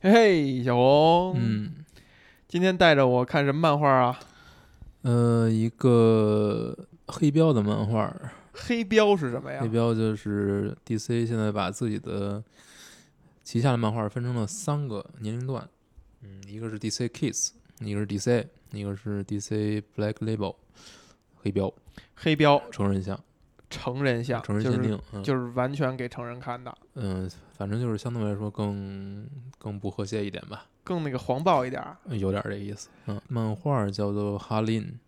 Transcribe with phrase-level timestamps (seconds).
[0.00, 1.84] 嘿嘿，小红，嗯，
[2.46, 4.20] 今天带着我看什么漫画啊？
[5.02, 6.76] 呃，一个
[7.08, 8.14] 黑标的漫画，
[8.52, 9.60] 黑标是什么呀？
[9.60, 9.68] 黑？
[9.68, 12.40] 标就是 DC 现在把自己的
[13.42, 15.68] 旗下的漫画分成了三个年龄段，
[16.22, 20.54] 嗯，一个是 DC Kids，一个是 DC，一个是 DC Black Label，
[21.34, 21.74] 黑标。
[22.14, 22.62] 黑标。
[22.70, 23.18] 成人向，
[23.70, 29.28] 成人向，成人就是限定，嗯就是完全给成人看的，嗯，反正就是相对来说更
[29.58, 31.96] 更不和谐一点吧，更那个黄暴一点儿。
[32.06, 34.98] 有点这意思，嗯，漫画叫做哈林，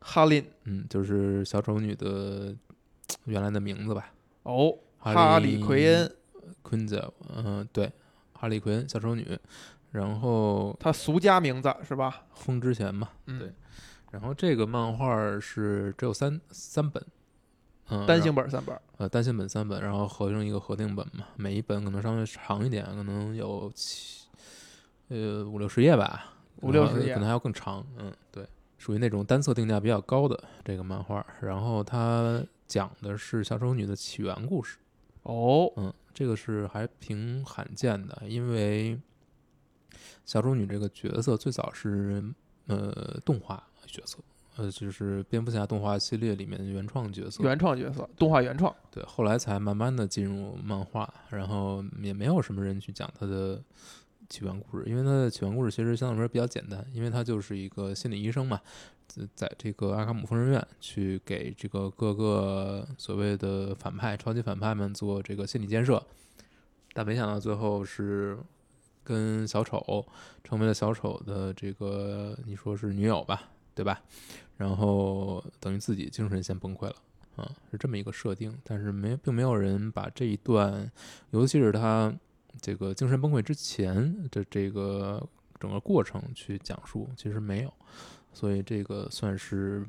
[0.00, 2.54] 哈林嗯，就是小丑女的
[3.24, 4.12] 原来的名字吧。
[4.42, 6.12] 哦，哈利奎恩，
[6.62, 7.90] 昆泽，嗯、对，
[8.32, 9.38] 哈利奎恩小丑女，
[9.92, 12.24] 然后他俗家名字是吧？
[12.34, 13.52] 风之前嘛，嗯对
[14.10, 17.02] 然后这个漫画是只有三三本，
[17.88, 24.26] 嗯，单行本三本，呃单行本三本，然后合成一个合订本嘛，每一本可能稍微长一点，可能有七
[25.08, 26.32] 呃五六十页吧，
[26.62, 28.46] 五六十页可能还要更长，嗯，对，
[28.78, 34.78] 属于那种单色定价比较高的这个漫画，然后它讲的是小丑女的起源故事。
[35.24, 38.98] 哦，嗯，这个是还挺罕见的，因为
[40.24, 42.24] 小丑女这个角色最早是
[42.66, 44.18] 呃动画角色，
[44.56, 48.74] 呃就是蝙蝠侠动画系列里面的原创角色，原创角色，动画原创。
[48.90, 53.62] 对，后来才慢慢的进入漫画，然后也没有什么人去讲他的
[54.28, 58.60] 起源故事，因为他的起源故事其实相对来说比较简单，因为他就是一个心理医生嘛，
[59.06, 66.02] 在在这个阿卡姆疯人院去给这个各个所谓的反派、超级反派们做这个心理建设，
[66.92, 68.38] 但没想到最后是
[69.02, 70.06] 跟小丑
[70.44, 74.02] 成为了小丑的这个你说是女友吧，对吧？
[74.56, 76.96] 然后等于自己精神先崩溃了。
[77.36, 80.92] 啊，是这么一个设定，但是没并没有人把这一段，
[81.30, 82.12] 尤其是他
[82.60, 85.26] 这个精神崩溃之前的这个
[85.58, 87.72] 整个过程去讲述，其实没有，
[88.34, 89.82] 所以这个算是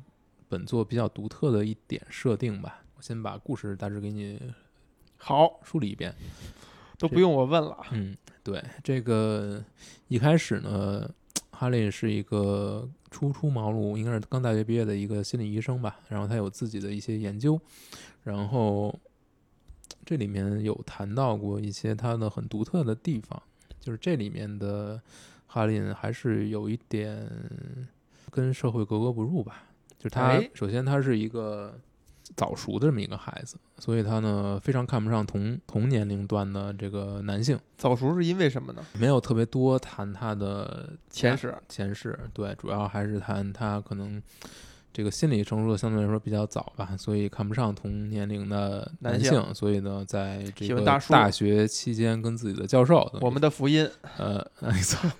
[0.48, 2.82] 本作比较独特的一点设定吧。
[2.96, 4.40] 我先把故事大致给你
[5.18, 6.14] 好，梳理一遍。
[6.96, 7.76] 都不用我问了。
[7.90, 9.62] 嗯，对，这个
[10.08, 11.06] 一开始呢，
[11.54, 15.96] 哈利是一个初出茅庐，应该是刚大学毕业的一个心理医生吧。
[16.08, 17.60] 然后他有自己的一些研究，
[18.22, 18.94] 然后
[20.04, 23.40] 这里面有谈到过一些他的很独特的地方，
[23.80, 25.00] 就是这里面的
[25.46, 27.30] 哈林还是有一点
[28.30, 29.64] 跟社会格格不入吧。
[29.96, 31.78] 就是他哎首先他是一个
[32.36, 38.84] 早熟的这么一个孩子，所以他呢非常看不上同同年龄段的这个男性，早熟是因为什么呢？
[38.98, 41.54] 没有特别多谈他的前世。
[41.68, 44.22] 前世，对，主要还是谈他可能
[44.92, 55.10] 这个心理成熟的相对来说比较早吧，所以看不上同年龄的男性男性，所以呢，在这个大学期间跟自己的教授，我们的福音，呃，没错，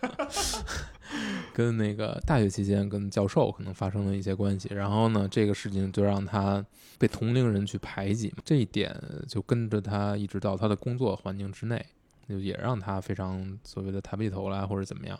[1.54, 6.62] 跟那个大学期间跟教授可能发生了一些关系，然后呢，这个事情就让他
[6.98, 8.94] 被同龄人去排挤，这一点
[9.28, 11.82] 就跟着他一直到他的工作环境之内，
[12.28, 15.18] 就也让他非常所谓的抬不起头来或者怎么样，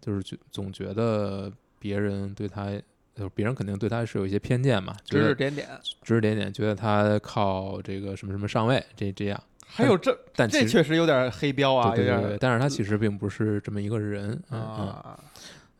[0.00, 2.70] 就是觉总觉得别人对他。
[3.12, 5.68] 就是别人肯定对他是有一些偏见嘛，指指点点。
[5.82, 15.18] 指指点点，觉得他靠这个什么什么上位，这这样，还有这，但这确实有点黑标啊，有点对对对对，但是他其实并不是这么一个人，嗯嗯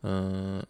[0.03, 0.65] 嗯，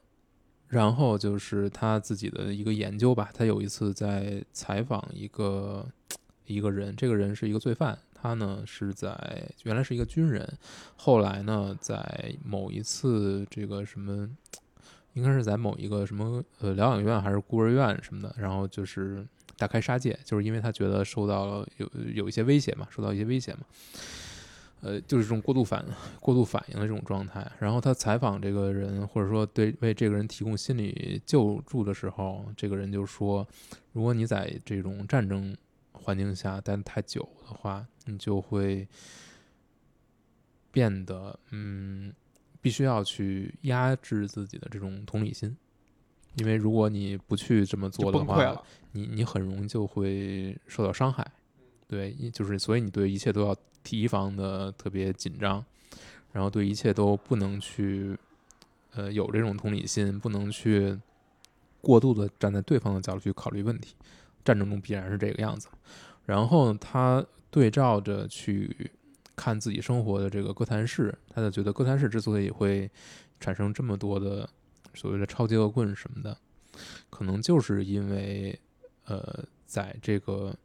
[0.67, 3.29] 然后就是他自己的一个研究吧。
[3.33, 5.87] 他有一次在采访一个
[6.45, 10.47] 一个人，这个人是一个罪犯，他呢是在原来是一个军人，
[10.95, 14.29] 后来呢在某一次这个什么，
[15.13, 19.25] 应该是在某一个什么呃疗养院还是孤儿院什么的，然后就是
[19.57, 23.59] 大开杀戒，就是因为他觉得受到了有有一些威胁嘛，受到一些威胁嘛。
[24.81, 25.85] 呃，就是这种过度反
[26.19, 27.49] 过度反应的这种状态。
[27.59, 33.47] 然后他采访这个人，或者说对为这个人提供心理救助的时候，这个人就说，
[33.93, 35.55] 如果你在这种战争
[35.91, 38.87] 环境下待得太久的话，你就会
[40.71, 42.13] 变得嗯，
[42.61, 45.55] 必须要去压制自己的这种同理心，
[46.35, 48.61] 因为如果你不去这么做的话。
[48.93, 51.25] 你你很容易就会受到伤害，
[51.87, 55.63] 对，就是所以你对一切都要提防的特别紧张，
[56.31, 58.17] 然后对一切都不能去，
[58.93, 60.97] 呃，有这种同理心，不能去
[61.81, 63.95] 过度的站在对方的角度去考虑问题，
[64.43, 65.67] 战争中必然是这个样子。
[66.25, 68.91] 然后他对照着去
[69.35, 72.89] 看自己生活的这个哥谭市，他就觉得哥谭市之所以会
[73.39, 74.47] 产生这么多的
[74.93, 76.37] 所谓的超级恶棍什么的，
[77.09, 78.57] 可能就是因为
[79.05, 80.55] 呃，在这个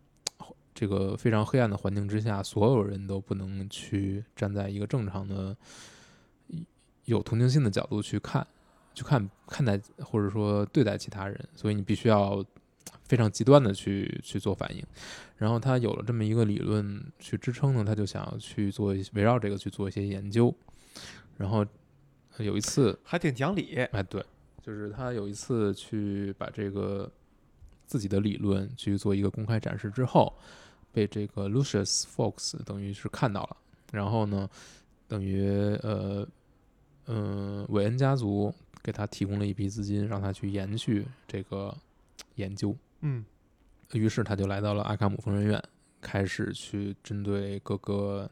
[0.78, 5.56] 这个非常黑暗的环境之下，所有人都不能去站在一个正常的
[7.06, 8.46] 有同情心的角度去看，
[8.92, 12.44] 去看看待或者说对待其他人，所以你必须要
[13.04, 14.84] 非常极端的去去做反应。
[15.38, 20.54] 然后他有了这么一个理论去支撑呢，他就想要去做一围绕这个去做一些研究。
[21.38, 21.64] 然后
[22.36, 23.74] 有一次，还挺讲理。
[23.76, 24.22] 哎，对，
[24.62, 27.10] 就是他有一次去把这个
[27.86, 30.36] 自己的理论去做一个公开展示之后，
[30.96, 33.56] 被这个 Lucius Fox 等于是看到了，
[33.92, 34.48] 然后呢，
[35.06, 35.46] 等于
[35.82, 36.26] 呃
[37.04, 38.50] 嗯，韦恩家族
[38.82, 41.76] 给他提供了一笔资金，让他去延续这个
[42.36, 42.74] 研究。
[43.02, 43.22] 嗯，
[43.92, 45.62] 于是他就来到了阿卡姆疯人院，
[46.00, 48.26] 开始去针对各个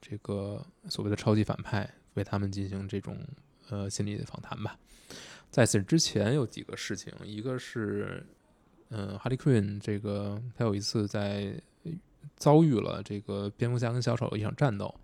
[0.00, 3.14] 这个所谓的超级反派，为他们进行这种
[3.68, 4.78] 呃心理访谈吧。
[5.50, 8.26] 在此之前有几个事情，一个是，
[8.88, 11.60] 嗯，哈利·奎恩这个他有一次在
[12.36, 14.94] 遭遇了这个蝙蝠侠跟小丑一场战斗，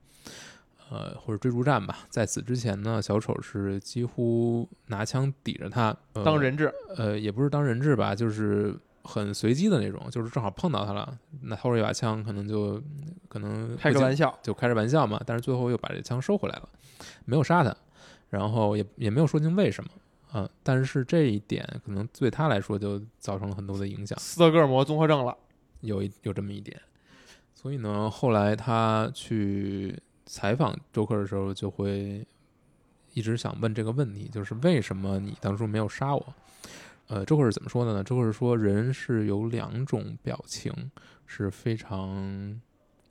[0.91, 2.01] 呃，或者追逐战吧。
[2.11, 6.73] 在此之前呢，小丑是几乎拿枪抵着他、呃、当人质。
[6.97, 12.83] 呃，也不是当人质吧，就是很随机的那种，就是正好碰到他了，那掏出一把枪，可能就
[13.29, 15.21] 可能开个玩笑，就开着玩笑嘛。
[15.25, 16.69] 但是最后又把这枪收回来了，
[17.25, 17.75] 没有杀他，
[18.29, 19.91] 然后也也没有说清为什么
[20.33, 25.37] 啊、但是这一点可能对他来说就造成了很多的影响，斯德哥尔摩综合症了。
[25.83, 26.81] 有一有这么一点。
[27.63, 32.27] 所以呢，后来他去采访周克的时候，就会
[33.15, 36.35] 一直想问这个问题，就是为什么你当初没有杀我？
[37.07, 38.03] 呃，周克是怎么说的呢？
[38.03, 40.73] 周克是说，人是有两种表情
[41.25, 42.61] 是非常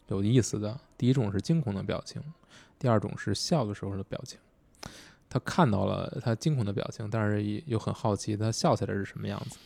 [0.08, 2.22] 有意思的，第一种是惊恐的表情，
[2.78, 4.38] 第二种是笑的时候的表情。
[5.30, 9.58] 他看到了他惊恐的表情，但是也又很好奇他笑起来是什么样子，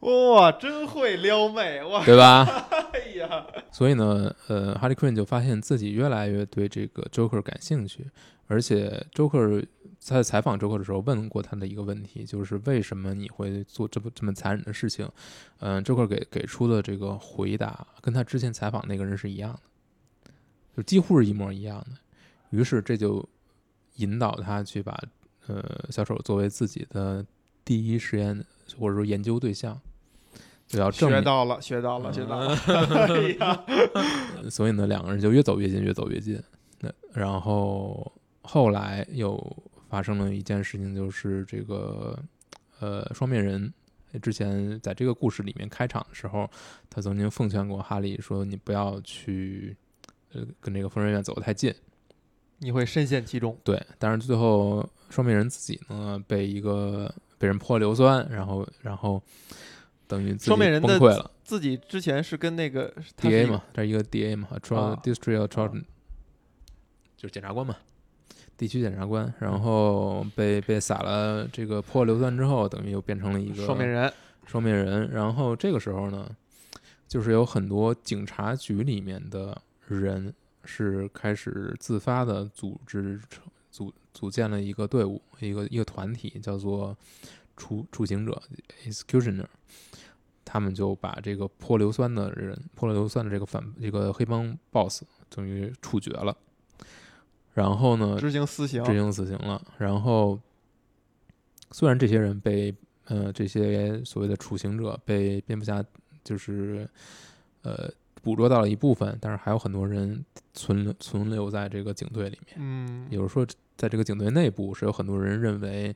[0.00, 2.02] 哇，真会撩妹哇！
[2.06, 2.46] 对吧？
[3.70, 8.10] 所以呢，呃，哈利·奎恩就发现自己越来越对这个 Joker 感兴趣，
[8.46, 9.64] 而且 Joker
[9.98, 15.08] 在采访 Joker 的时候问过他的一个问题，就是为什么你会做这么这么残忍的事情？
[15.58, 19.52] 嗯、j o k e r 给给出的这个回答跟他之前采访那个人是一样
[20.24, 20.30] 的，
[20.76, 21.98] 就几乎是一模一样的。
[22.50, 23.26] 于是这就
[23.96, 24.98] 引导他去把
[25.46, 27.24] 呃小丑作为自己的
[27.64, 28.44] 第一实验
[28.78, 29.80] 或者说研究对象，
[30.70, 32.56] 就要学到了，学到了，学到了。
[34.48, 36.40] 所以呢，两个人就越走越近，越走越近。
[36.78, 38.12] 那然后
[38.42, 39.36] 后来又
[39.88, 42.16] 发生了一件事情，就是这个
[42.78, 43.72] 呃双面人
[44.22, 46.48] 之前在这个故事里面开场的时候，
[46.88, 49.76] 他曾经奉劝过哈利说：“你不要去
[50.32, 51.74] 呃跟这个疯人院走得太近。
[52.58, 59.20] 你会深陷其中。”对，但是最后双面人自己呢被一个被人泼硫酸，然后然后
[60.10, 61.30] 等于自己双面人的崩溃了。
[61.44, 65.84] 自己之前是跟那个 D A 嘛，这是一个 D A 嘛 District Attorney，
[67.16, 67.76] 就是检察官嘛，
[68.56, 69.32] 地区检察官。
[69.38, 74.12] 然后被被撒了这个泼硫酸之后，等于又变成了一个双面人，
[74.46, 75.08] 双面人。
[75.12, 76.28] 然后这个时候呢，
[77.06, 79.56] 就是有很多警察局里面的
[79.86, 80.34] 人
[80.64, 83.20] 是开始自发的组织
[83.70, 86.96] 组组建了一个队伍，一个一个团体，叫做
[87.60, 88.42] 处处刑者
[88.86, 89.46] （executioner）。
[90.42, 96.36] 他们就把这个泼硫酸的人，泼了硫酸的这个反这个黑帮 boss 等于处决了。
[97.54, 98.92] 然后呢，执行死刑执。
[98.92, 99.62] 行死刑了。
[99.78, 100.40] 然后，
[101.70, 105.84] 虽然这些人被呃这些所谓的处刑者被蝙蝠侠
[106.24, 106.88] 就是
[107.62, 107.88] 呃
[108.20, 112.56] 捕捉到了一部分，但是还有很多人存留存留在这个警队里面。
[112.58, 113.46] 嗯，也就是说，
[113.76, 115.94] 在这个警队内部是有很多人认为，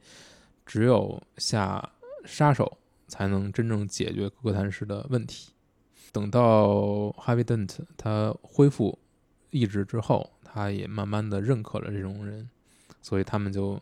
[0.65, 1.93] 只有下
[2.25, 5.53] 杀手才能真正解决哥谭市的问题。
[6.13, 8.99] 等到哈维·邓特他恢复
[9.51, 12.49] 意志之后，他也慢慢的认可了这种人，
[13.03, 13.81] 所以他们就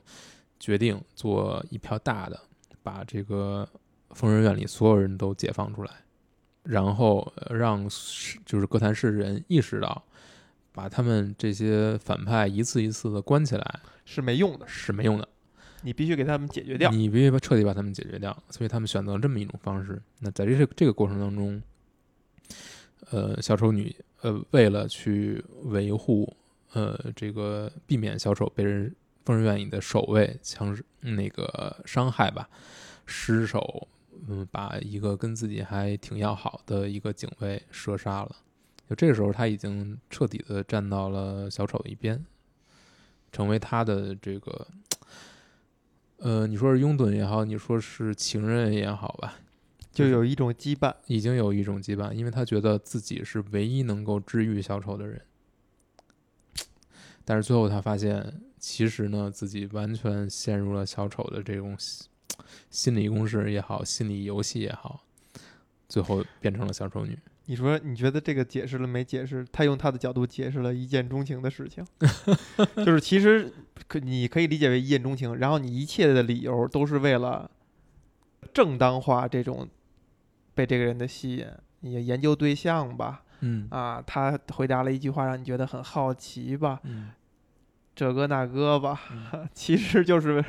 [0.58, 2.40] 决定做一票大的，
[2.82, 3.68] 把这个
[4.10, 5.90] 疯人院里所有人都解放出来，
[6.62, 10.02] 然后呃让是就是哥谭市人意识到，
[10.72, 15.28] 把他们这些反派一次一次的关起来是没用的，是没用的，
[15.82, 16.90] 你必须给他们解决掉。
[16.90, 20.00] 你必须把彻底把他们解决掉，所以他们选择了这么一种方式。
[20.20, 21.62] 那在这这个过程当中，
[23.10, 26.34] 呃，小丑女呃为了去维护
[26.72, 32.48] 呃这个避免小丑被人疯人院里的守卫强那个伤害吧，
[33.04, 33.88] 失手
[34.28, 38.36] 嗯把一个跟自己还挺要好的一个警卫射杀了。
[38.88, 42.24] 就这个时候，他已经彻底的站到了小丑一边，
[43.30, 44.66] 成为他的这个
[46.24, 49.34] 呃，你说是拥趸也好，你说是情人也好吧，
[49.90, 50.94] 就有一种羁绊。
[51.08, 55.20] 已经有一种羁绊，因为他觉得自己是唯一能够治愈小丑的人。
[57.24, 62.06] 但是最后他发现，其实呢，自己完全陷入了小丑的这种心
[62.70, 65.04] 心理攻势也好，心理游戏也好，
[65.88, 67.18] 最后变成了小丑女。
[67.46, 69.44] 你说你觉得这个解释了没解释？
[69.50, 71.84] 他用他的角度解释了一见钟情的事情，
[72.84, 73.52] 就是其实
[73.88, 77.50] 可你可以理解为一见钟情，然后你一切的理由都是为了
[78.54, 79.68] 正当化这种
[80.54, 81.46] 被这个人的吸引，
[81.80, 87.10] 你研究对象吧，嗯啊，他回答了一句话让你觉得很好奇吧，嗯，
[87.94, 89.00] 这个那个吧，
[89.32, 90.44] 嗯 其实就是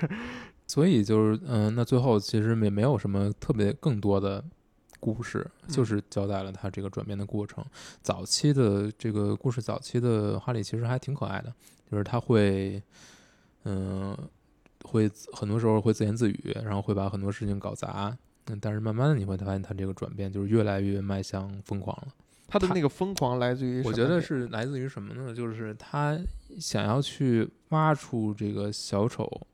[0.67, 4.43] 所以就是嗯、那最后其实也没有什么特别更多的
[5.03, 7.65] 故事，就嗯是交代了他这个转变的过程。
[8.01, 11.53] 早期的这个故事，早期的哈利其实还挺可爱的，
[11.91, 12.81] 就是他会
[13.65, 14.17] 嗯、
[14.83, 18.17] 会很多时候会自言自语，然后会把很多事情搞砸。
[18.47, 22.07] 嗯，但是慢慢的你会发现他这个转变就是越来越迈向疯狂了。
[22.47, 25.33] 他他的那个疯狂来自于我觉得是来自于什么呢？
[25.33, 26.19] 就是他
[26.59, 29.47] 想要去挖出这个小丑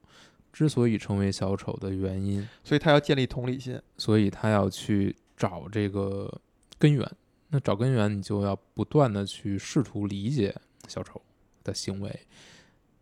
[0.51, 3.79] 之所以成为小丑的原因，所以他要建立同理心。
[3.97, 6.39] 所以他要去找这个
[6.77, 7.11] 根源。
[7.47, 10.55] 那找根源，你就要不断的去试图理解
[10.87, 11.19] 小丑
[11.63, 12.27] 的行为。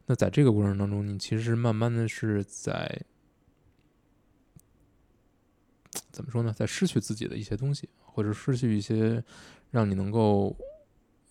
[0.06, 3.01] 那在这个过程当中，你其实慢慢的是在
[6.12, 9.22] 怎么说呢，在失去自己的一些东西，或者失去一些
[9.70, 10.56] 让你能够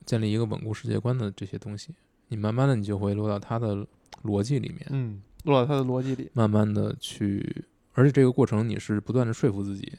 [0.04, 1.94] 建立一个稳固世界观的这些东西。
[2.28, 3.86] 你慢慢的，你就会落到他的
[4.25, 4.86] 逻辑里面。
[4.90, 6.30] 嗯，落到他的逻辑里。
[6.34, 9.90] 慢慢的去，而且这个过程你是不断的说服自己，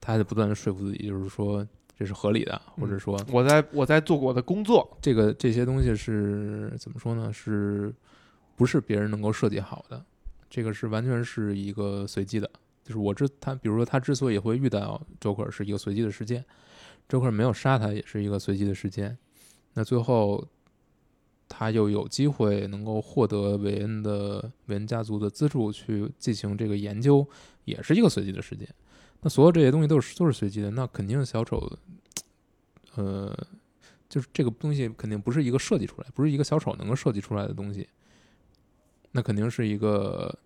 [0.00, 1.66] 他还得不断的说服自己，就是说
[1.98, 4.96] 这是合理的，或者说我在我在做我的工作。
[5.00, 7.32] 这个这些东西是怎么说呢？
[7.32, 7.92] 是
[8.56, 10.02] 不是别人能够设计好的？
[10.48, 12.50] 这个是完全是一个随机的，
[12.82, 16.44] 就是我之他，比如说他之所以会遇到 Joker 是一个随机的事件
[17.08, 19.16] ，Joker 没有杀他也是一个随机的事件，
[19.74, 20.44] 那最后
[21.48, 27.26] 他又有机会能够获得韦恩的韦恩家族的资助去进行这个研究，
[27.64, 28.68] 也是一个随机的事件。
[29.20, 31.78] 那所有这些东西都是都是随机的，那肯定小丑，
[32.94, 33.36] 呃，
[34.08, 37.88] 就是这个东西肯定不是一个设计出来，不是一个小丑能够设计出来的东西，
[39.12, 40.38] 那肯定是一个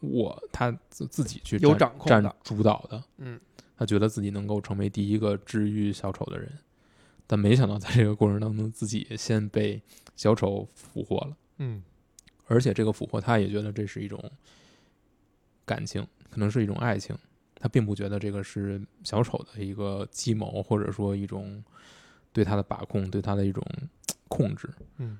[0.00, 3.40] 我他自自己去有掌控占主导的，嗯，
[3.76, 6.52] 他觉得自己能够成为第一个治愈小丑的人，
[7.26, 9.80] 但没想到在这个过程当中，自己先被
[10.16, 11.82] 小丑俘获了，嗯。
[12.46, 14.20] 而且这个俘获他也觉得这是一种
[15.64, 17.16] 感情，可能是一种爱情，
[17.60, 21.62] 他并不觉得这个是小丑的一个计谋，或者说一种
[22.32, 23.62] 对他的把控，对他的一种
[24.28, 25.18] 控制嗯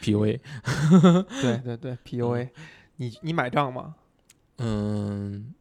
[0.00, 0.38] ，，PUA。
[1.42, 2.48] 对对对，PUA，
[2.96, 3.96] 你你买账吗？
[4.58, 5.52] 嗯，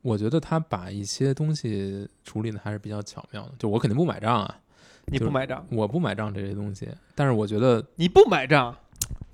[0.00, 3.52] 我觉得他把一些东西处理的还是比较巧妙的。
[3.58, 4.60] 就我肯定不买账啊，
[5.06, 8.74] 你不买账，我不买账这些东西，但是我觉得你不买账。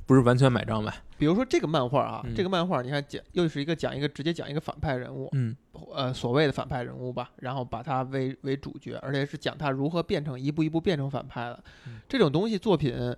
[0.08, 1.04] 不是完全买账吧？
[1.18, 5.54] 比如说这个漫画啊，嗯这个漫画你看讲又是一个讲一个直接讲一个反派人物，嗯
[5.94, 11.62] 呃，所谓的反派人物吧，然后把他为为主角，而且是讲他如何变成一步一步变成反派的。
[11.86, 13.14] 嗯这种东西作品，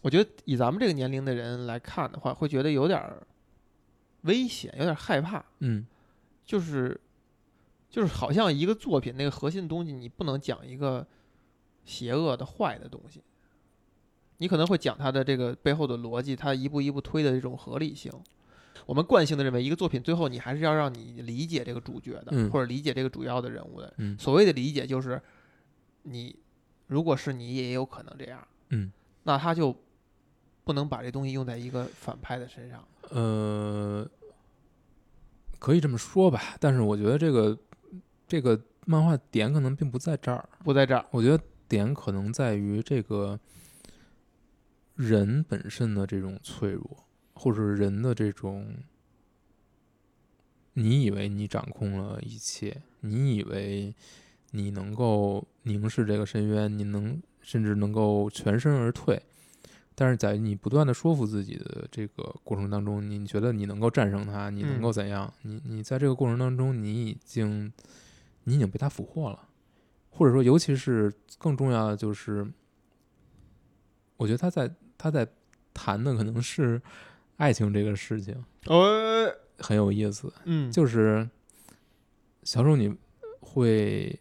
[0.00, 3.22] 我觉得以咱们这个年龄的人来看的话，会觉得有点儿
[4.22, 5.44] 危险，有点儿害怕。
[5.58, 5.86] 嗯
[6.46, 6.98] 就是
[7.90, 11.06] 就是好像一个作品那个核心的东西，你不能讲一个
[11.84, 13.22] 邪恶的坏的东西，
[14.40, 18.10] 你可能会讲它的这个背后的逻辑，它一步一步推的这种合理性。
[18.86, 23.92] 我们惯性的认为，一个作品最后你还是要让你理解这个主角的，嗯或者理解这个主要的人物的。
[23.98, 25.20] 嗯所谓的理解，就是
[26.04, 26.34] 你
[26.86, 28.90] 如果是你，也有可能这样，嗯，
[29.24, 29.76] 那他就
[30.64, 32.82] 不能把这东西用在一个反派的身上。
[33.10, 34.08] 呃，
[35.58, 36.56] 可以这么说吧。
[36.58, 37.56] 但是我觉得这个
[38.26, 43.38] 这个漫画点可能并不在这儿，不在这儿，我觉得点可能在于这个
[45.00, 48.76] 人本身的这种脆弱，或者人的这种，
[50.74, 53.94] 你以为你掌控了一切，你以为
[54.50, 59.22] 你能够凝视这个深渊，你能甚至能够全身而退，
[59.94, 65.32] 但是在你不断的说服自己的这个过程当中，你觉得你能够战胜它，你能嗯够怎样？
[65.42, 67.72] 你你在这个过程当中，你已经
[68.44, 69.48] 你已经被他俘获了。
[70.10, 72.46] 或者说，尤其是更重要的就是，
[74.16, 75.26] 我觉得他在他在
[75.72, 76.80] 谈的可能是
[77.38, 80.30] 爱情这个事情，呃，很有意思。
[80.44, 81.26] 嗯，就是
[82.42, 82.94] 小丑女
[83.40, 84.20] 会，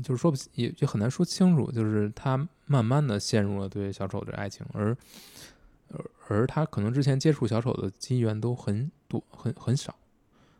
[0.00, 4.96] 就是说不也也很难说清楚，就是他慢慢的陷入了对小丑的爱情，而
[5.88, 9.96] 而而他可能之前接触小丑的机缘都很多很很少，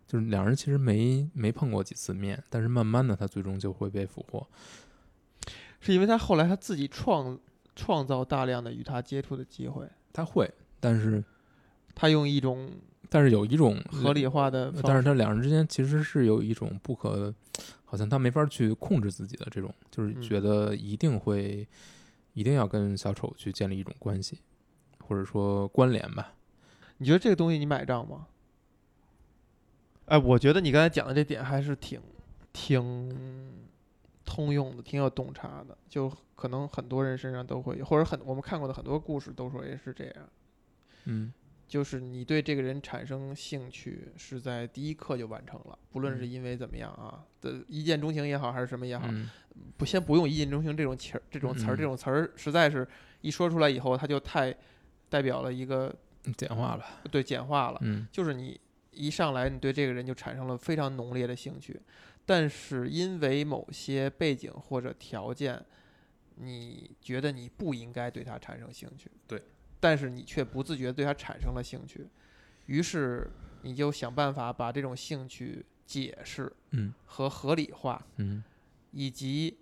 [0.08, 4.44] 就是两人其实没没碰过几次面，但是慢慢的他最终就会被俘获。
[5.78, 7.38] 是因为他后来他自己创
[7.76, 11.22] 创造大量的与他接触的机会，他会，但是
[11.94, 12.68] 他用一种
[13.08, 17.32] 但是有一种合理化的，但是他两人之间其实是有一种不可，
[17.84, 21.68] 好像他没法去控制自己的这种，就是嗯觉得一定会，
[22.32, 24.40] 一定要跟小丑去建立一种关系，
[24.98, 26.32] 或者说关联吧。
[26.98, 28.26] 你觉得这个东西你买账吗？
[30.06, 32.00] 哎，我觉得你刚才讲的这点还是挺
[32.52, 33.54] 挺
[34.36, 35.76] 通用的，挺有洞察的。
[35.88, 40.28] 就可能很多人身上都会有，或者很我们看过的很多故事都说也是这样。
[41.04, 41.32] 嗯
[41.66, 49.28] 就是你对这个人产生兴趣是在第一刻就完成了，不论是嗯因为怎么样啊的一见钟情也好，还是什么也好，嗯
[49.76, 52.86] 不先不用一见钟情这种词儿，这种词儿，嗯这种词儿实在是
[53.22, 54.54] 一说出来以后，它就太
[55.08, 55.92] 代表了一个
[56.36, 56.84] 简化了。
[57.10, 57.78] 对简化了。
[57.82, 58.60] 嗯就是你
[58.92, 61.80] 一上来，你对这个人就产生了非常浓烈的兴趣，
[62.26, 65.64] 但是因为某些背景或者条件，
[66.34, 69.42] 你觉得你不应该对他产生兴趣，对，
[69.80, 72.06] 但是你却不自觉地对他产生了兴趣，
[72.66, 73.30] 于是
[73.62, 78.42] 你就想办法把这种兴趣解释嗯和合理化，嗯
[78.90, 79.56] 以及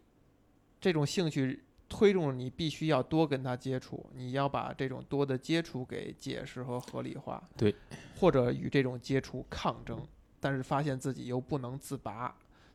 [0.80, 7.74] 这种兴趣推动你必须要多跟他接触，你要把这种多的接触给解释和合理化，对，
[8.18, 10.04] 或者与这种接触抗争，
[10.40, 12.34] 但是发现自己又不能自拔，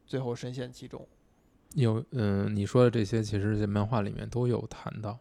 [0.09, 1.07] 最后深陷其中。
[1.75, 5.19] 有嗯，你说的这些其实在漫画里面都有谈到，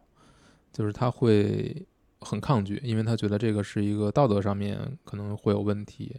[0.72, 1.86] 就是他会
[2.20, 6.18] 很抗拒，因为他觉得这个是一个道德上面可能会有问题，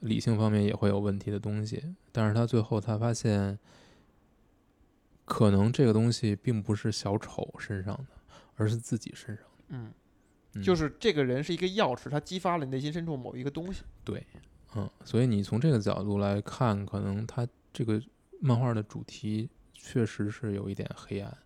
[0.00, 1.94] 理性方面也会有问题的东西。
[2.10, 3.58] 但是他最后他发现，
[5.26, 8.06] 可能这个东西并不是小丑身上的，
[8.56, 9.64] 而是自己身上的。
[9.68, 9.92] 嗯，
[10.54, 13.82] 嗯就是这个人是一个钥匙，他激发了你内心深处某一个东西。
[14.02, 14.26] 对
[14.74, 18.00] 嗯，所以你从这个角度来看，可能他这个
[18.40, 21.36] 漫画的主题确实是有一点黑暗。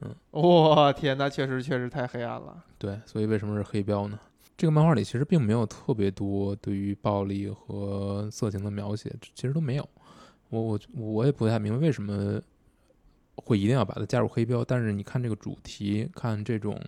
[0.00, 2.64] 嗯我、天，那确实确实太黑暗了。
[2.78, 4.18] 对，所以为什么是黑标呢？
[4.56, 9.88] 这个漫画里其实并没有特别多对于暴力和色情的描写，其实都没有。
[10.50, 12.40] 我我我也不太明白为什么
[13.36, 16.78] 会一定要把它加入黑标，但是你看这个主题，看这种，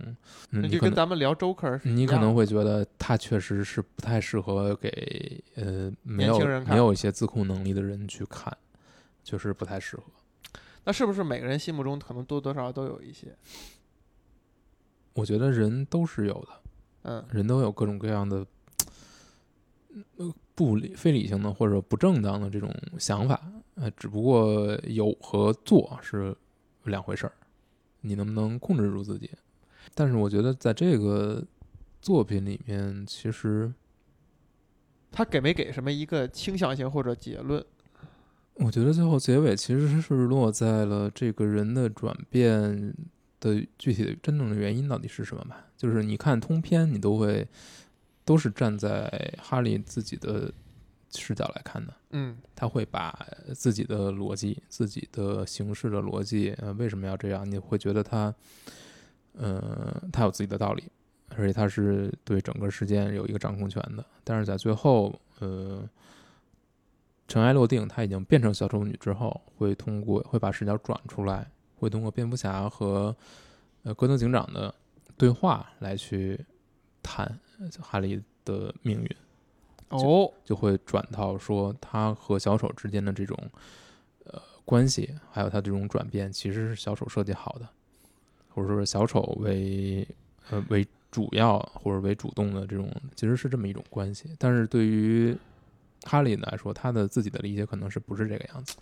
[0.51, 8.57] 嗯，那就跟咱们聊 Joker 你可能会觉得它确实是不太适合给呃没有没有一些自控能力的人去看，
[9.25, 10.05] 确实不太适合。
[10.85, 13.35] 那是不是每个人心目中可能多多少少都有一些？
[15.15, 16.49] 我觉得人都是有的，
[17.05, 18.47] 嗯人都有各种各样的
[20.17, 23.41] 呃不理非理性的或者不正当的这种想法，
[23.75, 26.35] 呃，只不过有和做是
[26.85, 27.33] 两回事儿，
[28.01, 29.31] 你能不能控制住自己？
[29.95, 31.45] 但是我觉得在这个
[32.01, 33.73] 作品里面，其实
[35.11, 37.65] 他给没给什么一个倾向性或者结论？
[38.55, 42.95] 我觉得最后结尾其实是落在了这个人的转变
[43.41, 45.67] 的具体的真正的原因到底是什么吧。
[45.77, 47.47] 就是你看通篇，你都会
[48.25, 50.53] 都是站在哈利自己的
[51.11, 57.49] 视角来看的，嗯他会把自己的逻辑、自己的形式的逻辑，呃，为什么要这样？
[57.49, 58.35] 你会觉得他，
[59.35, 60.91] 呃，他有自己的道理，
[61.37, 64.05] 而且他是对整个事件有一个掌控权的。
[64.25, 65.89] 但是在最后，呃，
[67.29, 73.15] 尘埃落定，他已经变成小丑女之后，会通过会把视角转出来，会通过蝙蝠侠和
[73.85, 74.75] 呃戈登警长的
[75.17, 76.45] 对话来去
[77.03, 79.11] 谈呃哈利的命运。
[79.91, 83.39] 哦，就会转到说他和小丑之间的这种
[84.25, 87.69] 呃关系，还有他这种转变，其实是小丑设计好的，
[88.49, 90.07] 或者说是小丑为
[90.51, 94.35] 呃为主要或者为主动的这种，其实是这么一种关系。
[94.39, 95.37] 但是对于
[96.05, 98.77] 哈利来说，他的自己的理解可能是不是这个样子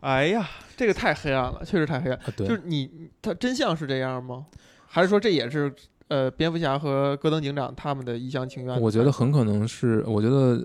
[0.00, 2.18] 哎呀，这个太黑暗了，确实太黑暗。
[2.20, 2.32] 啊？
[2.34, 4.46] 对，就是你，他真相是这样吗？
[4.86, 5.74] 还是说这也是
[6.10, 8.80] 呃，蝙蝠侠和戈登警长他们的一厢情愿？
[8.80, 10.60] 我觉得很可能是，我觉得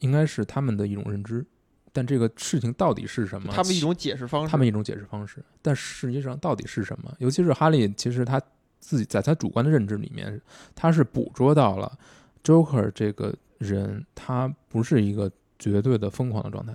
[0.00, 1.42] 应该是他们的一种认知，
[1.94, 3.50] 但这个事情到底是什么？
[3.54, 4.52] 他们一种解释方式。
[4.52, 7.10] 他们一种解释方式，但实际上到底是什么？
[7.20, 8.38] 尤其是哈利，其实他
[8.78, 10.38] 自己在他主观的认知里面，
[10.74, 11.90] 他是捕捉到了
[12.44, 16.74] Joker 这个人，他不是一个绝对的疯狂的状态，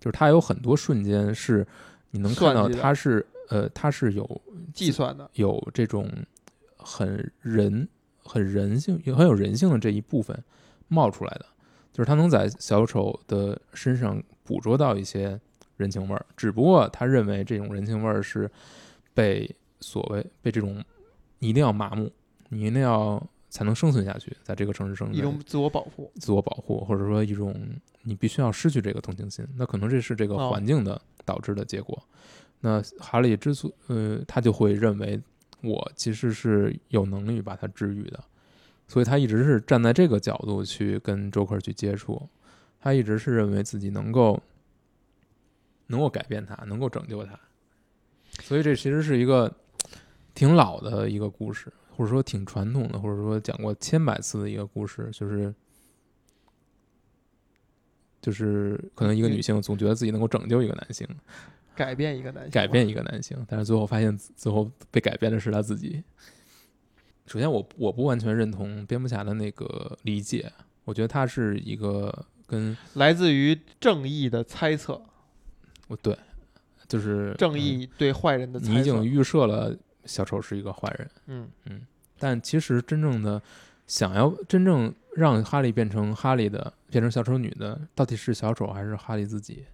[0.00, 1.66] 就是他有很多瞬间是
[2.10, 4.40] 你能看到他是呃他是有
[4.72, 6.10] 计算的，有这种
[6.84, 7.88] 很人、
[8.22, 10.38] 很人性、很有人性的这一部分
[10.88, 11.46] 冒出来的，
[11.92, 15.40] 就是他能在小丑的身上捕捉到一些
[15.76, 18.50] 人情味儿，只不过他认为这种人情味儿是
[19.12, 20.84] 被所谓被这种
[21.38, 22.10] 你一定要麻木，
[22.48, 23.20] 你一定要
[23.50, 26.10] 才能生存下去，在这个城市生存，一种自我保护。
[26.16, 27.54] 自我保护，或者说一种
[28.02, 32.00] 你必须要失去这个同情心，那可能这是这个哦环境的导致的结果。
[32.60, 35.20] 那哈利之所呃，他就会认为
[35.64, 38.22] 我其实是有能力把他治愈的，
[38.86, 42.28] 所以他一直是站在这个角度去跟周克去接触，
[42.80, 44.42] 他一直是认为自己能够
[45.86, 47.38] 能够改变他，能够拯救他，
[48.42, 49.52] 所以这其实是一个
[50.34, 55.54] 挺老的一个故事，或者说挺传统的，或者说讲过千百次的一个故事，就是。
[58.20, 61.06] 就是可能一个女性总觉得自己能够拯救一个男性，
[61.74, 66.02] 改变一个男性，改变一个男性，但是最后发现最后被改变的是他自己。
[67.26, 70.52] 首先我，我我不完全认同蝙蝠侠的那个理解，
[70.84, 75.00] 我觉得他是一个跟来自于正义的猜测，
[75.88, 76.16] 我对，
[76.86, 78.72] 就是正义对坏人的猜测。
[78.72, 81.86] 你已经预设了小丑是一个坏人，嗯嗯，
[82.18, 83.42] 但其实真正的
[83.86, 89.64] 想要真正让哈利变成哈利的，变成小丑女的，到底是小丑还是哈利自己？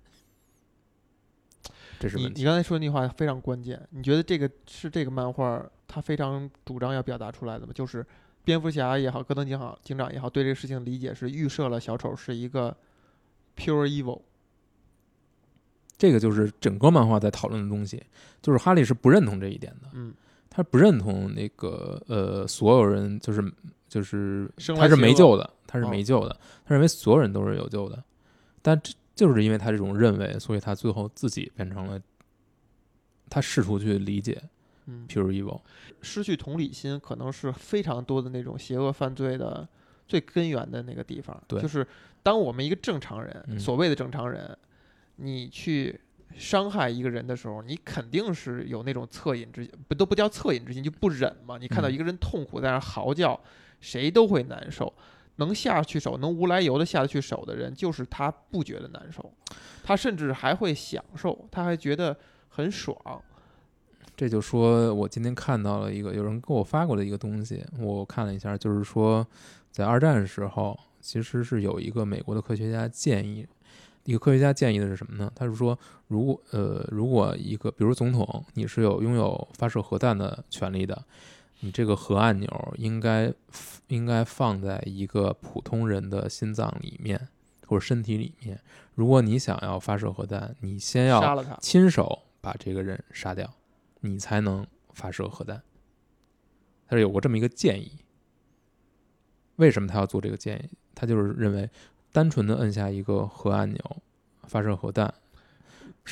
[2.00, 2.32] 这是问题。
[2.32, 7.72] 你你刚才说的那句话非常关键，你觉得这个是这个漫画他非常主张要表达出来的吗？
[7.74, 8.04] 就是
[8.42, 12.76] 蝙蝠侠也好，戈登警好警长也好，对这个事情理解是预设了小丑是一个
[13.56, 14.22] pure evil。
[15.98, 18.02] 这个就是整个漫画在讨论的东西，
[18.40, 20.14] 就是哈利是不认同这一点的，嗯，
[20.48, 23.52] 他不认同那个呃所有人就是
[23.86, 26.34] 就是他是没救的，他是哦没救的，
[26.64, 28.02] 他认为所有人都是有救的，
[28.62, 32.00] 但这就是因为他这种认为，所以他最后自己变成了
[33.28, 34.42] 他试图去理解
[34.86, 35.60] 嗯，pure evil，
[36.00, 39.68] 失去同理心可能是非常多的那种邪恶犯罪的
[40.08, 41.38] 最根源的那个地方。
[41.46, 41.86] 对就是
[42.22, 44.56] 当我们一个正常人，嗯所谓的正常人，
[45.16, 46.00] 你去
[46.34, 51.58] 伤害一个人的时候，你肯定是有那种恻隐之心，不都不叫恻隐之心，就不忍嘛。
[51.58, 53.38] 你看到嗯一个人痛苦在那儿嚎叫，
[53.82, 54.90] 谁都会难受。
[55.40, 59.32] 能下去手，能无来由的下得去手的人，就是他不觉得难受，
[59.82, 62.16] 他甚至还会享受，他还觉得
[62.48, 62.96] 很爽。
[64.16, 69.26] 这就说我今天看到了一个有人给我发过的一个东西，我看了一下，就是说
[69.70, 73.46] 在二战的时候，其实是有一个美国的科学家建议，
[74.04, 75.32] 一个科学家建议的是什么呢？
[75.34, 81.02] 他是说，如果呃，如果一个比如总统你是有拥有发射核弹的权利的，
[81.60, 83.32] 你这个核按钮应该
[83.88, 87.28] 应该放在一个普通人的心脏里面
[87.66, 88.60] 或者身体里面。
[88.94, 93.48] 如果你想要发射核弹，你先要亲手把这个人杀掉，
[94.00, 95.62] 你才能发射核弹。
[96.86, 97.98] 他是有过这么一个建议。
[99.56, 100.70] 为什么他要做这个建议？
[100.94, 101.68] 他就是认为，
[102.12, 104.02] 单纯的摁下一个核按钮
[104.44, 105.19] 发射核弹，这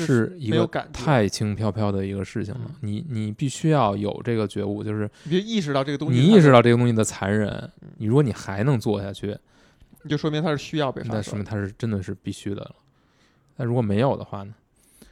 [0.05, 2.75] 是一个太轻飘飘的一个事情了嗯。
[2.81, 7.49] 你你必须要有这个觉悟，就是你就意识到这个东西，你意识到这个东西的残忍
[7.83, 9.37] 嗯，你如果你还能做下去，
[10.03, 11.19] 你就说明它是需要被发射的。
[11.19, 12.75] 那说明它是真的是必须的了。
[13.57, 14.55] 那如果没有的话呢？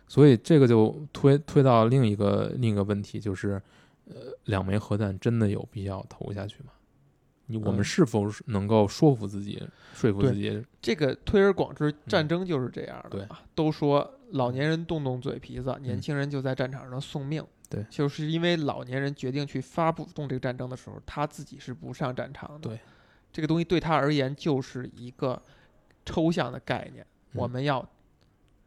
[0.08, 3.60] 所以这个就推推到另一个另一个问题，就是，
[4.08, 6.70] 呃，两枚核弹真的有必要投下去吗？
[7.46, 9.62] 你我们嗯是否是能够说服自己，
[9.94, 10.64] 说服自己？
[10.80, 13.10] 这个推而广之，战争就是这样的。
[13.10, 17.44] 对啊，都说老年人动动嘴皮子，年嗯轻人就在战场上送命。
[17.68, 22.68] 对就是因为老年人决定去发布动这个战争的时候，他自己是不上战场的。
[22.68, 22.78] 对，
[23.32, 25.42] 这个东西对他而言就是一个
[26.04, 27.04] 抽象的概念。
[27.32, 27.84] 我嗯们要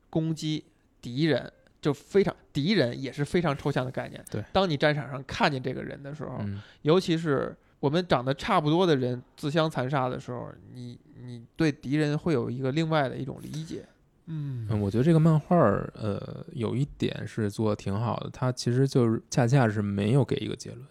[0.10, 0.66] 攻击
[1.02, 1.50] 敌人，
[1.82, 4.22] 就非常敌人也是非常抽象的概念。
[4.30, 13.86] 对，当你战场上看见这个人的时候，嗯，尤其是我们长得差不多的人自相残杀的时候，你你对敌人会有一个另外的一种理解。
[14.32, 20.86] 嗯嗯，我觉得这个漫画儿，呃，有一点是做的挺好的，它其实就是恰恰是没有给一个结论，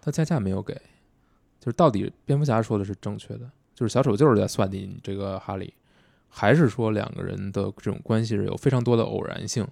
[0.00, 0.74] 它恰恰没有给，
[1.58, 5.74] 就是到底蝙蝠侠说的是正确的，就是小丑就是在算计你这个哈利，
[6.28, 9.66] 还是说两个人的这种关系是有非常多的偶然性？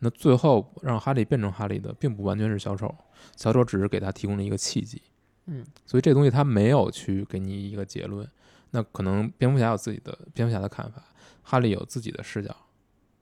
[0.00, 2.92] 那最后让哈利变成哈利的，并不完全是小丑，
[3.36, 5.00] 小丑只是给他提供了一个契机。
[5.46, 8.28] 嗯，所以这东西他没有去给你一个结论。
[8.70, 11.02] 那可能蝙蝠侠有自己的蝙蝠侠的看法，
[11.42, 12.54] 哈利有自己的视角。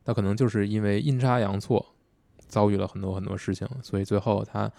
[0.04, 1.94] 他可能就是因为阴差阳错，
[2.48, 4.70] 遭遇了很多很多事情，所以最后他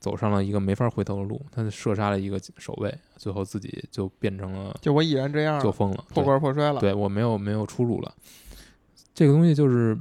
[0.00, 1.40] 走上了一个没法回头的路。
[1.50, 6.80] 他射杀了一个守卫，最后自己就变成了就我已然这样，就疯了，破罐破摔了。
[6.80, 8.14] 对我没有没有出路了。
[9.14, 9.96] 这个东西就是，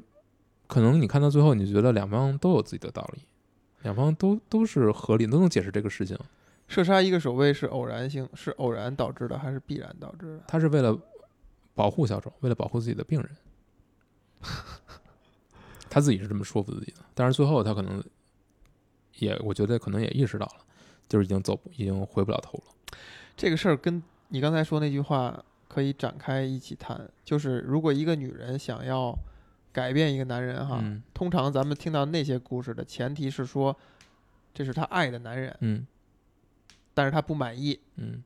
[0.67, 3.21] 可能你看到最后，你觉得两方都有自己的道理，
[3.83, 6.17] 两方都都是合理，都能解释这个事情。
[6.67, 10.43] 射杀一个守卫是偶然性，是偶然导致的还是必然导致的？
[10.47, 10.97] 他是为了
[11.75, 13.29] 保护小丑，为了保护自己的病人，
[15.89, 16.99] 他自己是这么说服自己的。
[17.13, 18.03] 但是最后他可能
[19.19, 20.65] 也，我觉得可能也意识到了，
[21.07, 22.97] 就是已经走，已经回不了头了。
[23.35, 29.17] 这个事儿跟你刚才说那句话可以展开一起谈，就是如果一个女人想要
[29.71, 33.75] 改变一个男人哈，嗯通常咱们听到那些故事的前提是说，
[34.53, 35.85] 这是他爱的男人，嗯
[36.93, 38.23] 但是他不满意，嗯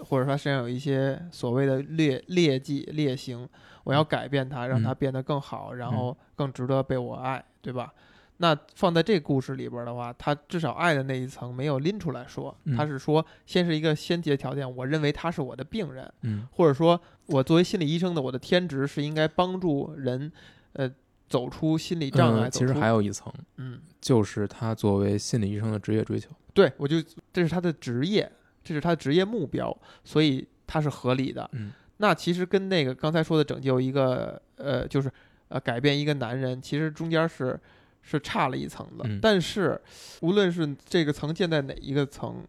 [0.00, 3.48] 或者说他身上有一些所谓的劣劣迹劣行，
[3.84, 7.94] 我要改变他，让他嗯变得更好，然后更值得被我爱，对吧？
[8.38, 20.30] 那放在这故事里边的话，他至少爱的那一层没有拎出来说，嗯他是说先是一个先决条件，我认为他是我的病人，嗯或者说我作为心理医生的我的天职是应该帮助人，
[20.72, 20.90] 呃，
[21.28, 22.48] 走出心理障碍。
[22.48, 26.30] 嗯其实还有一层，嗯，就是他作为心理医生的职业追求。
[26.52, 26.96] 对我就
[27.34, 28.30] 这是他的职业，
[28.62, 31.50] 这是他的职业目标，所以他是合理的。
[31.52, 35.10] 嗯那其实跟那个刚才说的拯救一个呃，就是
[35.48, 37.58] 呃改变一个男人，其实中间是
[38.02, 39.04] 是差了一层的。
[39.08, 39.80] 嗯但是
[40.20, 42.44] 无论是这个层建在哪一个层，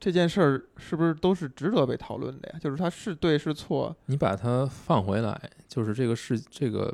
[0.00, 2.58] 这件事儿是不是都是值得被讨论的呀？
[2.58, 6.92] 就是它是对是错，你把它放回来，就是这个事，这个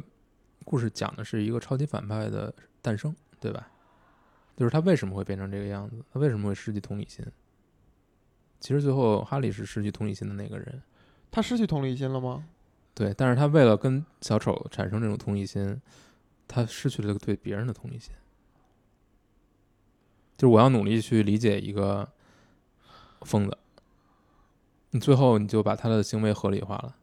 [0.65, 3.69] 故事讲的是一个超级反派的诞生，对吧？
[4.59, 6.05] 就是他为什么会变成这个样子？
[6.13, 7.25] 他为什么会失去同理心？
[8.59, 10.83] 其实最后哈利是失去同理心的那个人，
[11.31, 12.45] 他失去同理心了吗？
[12.93, 15.81] 对，但是他为了跟小丑产生这种同理心，
[16.49, 18.13] 他失去了对别人的同理心。
[20.37, 22.11] 就是我要努力去理解一个
[23.21, 23.57] 疯子，
[24.91, 26.97] 你最后你就把他的行为合理化了。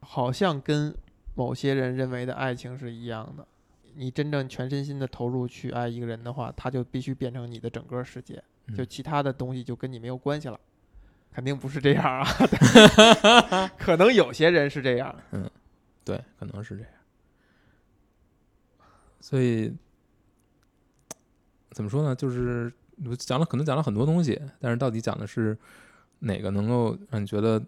[0.00, 0.94] 好像跟
[1.34, 3.46] 某些人认为的爱情是一样的。
[3.94, 8.34] 你真正全身心的投入去爱一个人的话，他就必须变成你的整个世界，
[8.76, 10.58] 就嗯其他的东西就跟你没有关系了。
[11.32, 15.14] 肯定不是这样啊， 可能有些人是这样。
[15.30, 15.48] 嗯
[16.04, 16.92] 对，可能是这样。
[19.20, 19.72] 所以
[21.70, 22.16] 怎么说呢？
[22.16, 22.72] 就是
[23.04, 25.56] 我讲了，可能讲了很多东西，但是到底讲的是
[26.18, 27.62] 哪个能够让你觉得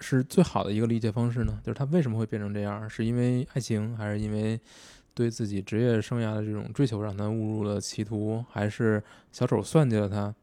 [0.00, 1.60] 是最好的一个理解方式呢？
[1.64, 2.88] 就是他为什么会变成这样？
[2.88, 4.60] 是因为爱情，还是因为
[5.14, 10.34] 对自己职业生涯的这种追求让他误入了歧途，还是小丑算计了他？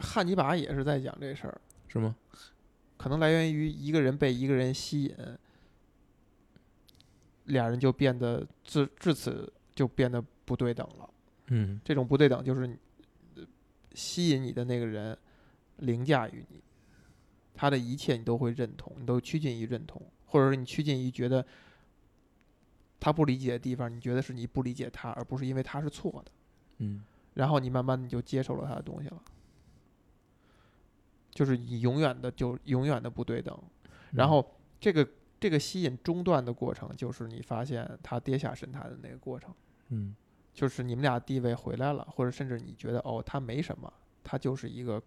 [0.00, 2.16] 汉尼拔也是在讲这事儿，是吗？
[2.96, 5.16] 可能来源于一个人被一个人吸引，
[7.44, 11.10] 俩人就变得至至此就变得不对等了。
[11.48, 12.78] 嗯这种不对等就是
[13.92, 15.16] 吸引你的那个人
[15.76, 16.62] 凌驾于你，
[17.52, 21.44] 他的一切你都会认同，你都趋近于认同，或者说你趋近于觉得
[22.98, 26.32] 他不理解的地方，你觉得是你不理解他，而不是因为他是错的。
[26.78, 27.02] 嗯
[27.34, 29.22] 然后你慢慢你就接受了他的东西了，
[31.30, 33.58] 就是你永远的就永远的不对等。
[34.12, 35.06] 然后这个
[35.40, 39.52] 这个吸引中断的过程，就是你发现他跌下神坛的那个过程。
[39.88, 40.14] 嗯
[40.52, 45.02] 就是你们俩地位回来了，或者甚至你觉得哦，他没什么，他就是一个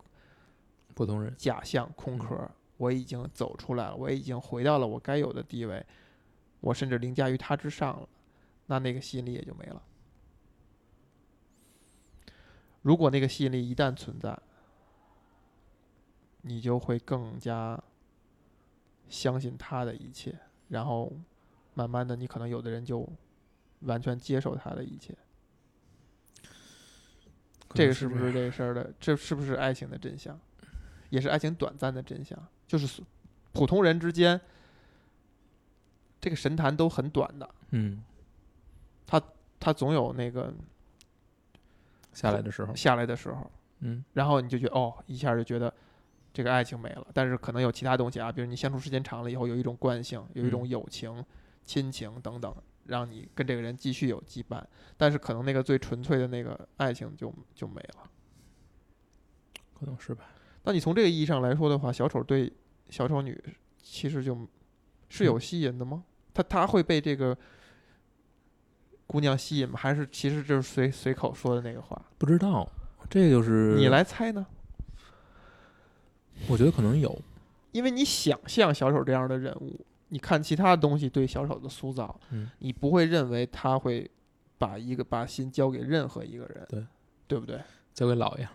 [0.93, 5.86] 普通人，假象空壳，我已经走出来了，我已经回到了我该有的地位，
[6.67, 8.10] 我甚至凌驾于他之上了，
[8.65, 9.82] 那那个吸引力也就没了。
[12.82, 14.38] 如果那个吸引力一旦存在，
[16.41, 17.82] 你就会更加
[19.08, 21.13] 相信他的一切，然后
[21.73, 23.08] 慢慢的，你可能有的人就
[23.82, 25.15] 完全接受他的一切。
[27.69, 28.93] 这个是不是这个事儿的？
[28.99, 30.38] 这是不是爱情的真相？
[31.10, 32.38] 也是爱情短暂的真相。
[32.67, 33.01] 就是
[33.53, 34.39] 普通人之间，
[36.27, 38.03] 这个神坛都很短的，嗯
[39.59, 40.53] 他总有那个
[42.11, 45.73] 下来的时候，下来的时候，嗯然后你就觉得哦，一下就觉得
[46.33, 47.07] 这个爱情没了。
[47.13, 51.23] 但是可能有其他东西啊，比如你相处时间长了以后，有一种惯性，有一种嗯友情、
[51.63, 52.53] 亲情等等，
[52.85, 54.61] 让你跟这个人继续有羁绊。
[54.97, 58.11] 但是可能那个最纯粹的那个爱情就就没了。
[59.73, 60.25] 可能是吧。
[60.65, 62.51] 那你从这个意义上来说的话，小丑对
[62.89, 63.41] 小丑女
[63.81, 64.47] 其实就
[65.09, 66.03] 是有吸引的吗？
[66.38, 67.36] 他他会被这个
[69.08, 69.78] 姑娘吸引吗？
[69.78, 72.00] 还是其实就是随随口说的那个话？
[72.17, 72.69] 不知道，
[73.10, 74.45] 这就是你，来猜呢？
[76.47, 77.19] 我觉得可能有，
[77.71, 84.10] 因为你想象小丑这样的人物，你看其他东西对小丑的塑造，嗯你不会认为他会
[84.60, 86.86] 把一个把心交给任何一个人，对
[87.28, 87.60] 对不对？
[87.93, 88.47] 交给老爷。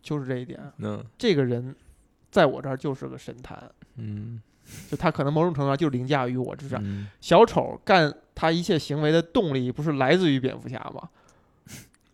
[0.00, 0.60] 就是这一点。
[0.78, 1.74] 嗯这个人
[2.30, 4.40] 在我这儿就是个神坛，嗯
[4.90, 6.80] 就他可能某种程度上就凌驾于我之上。
[6.84, 11.08] 嗯，小丑干他一切行为的动力，不是来自于蝙蝠侠吗？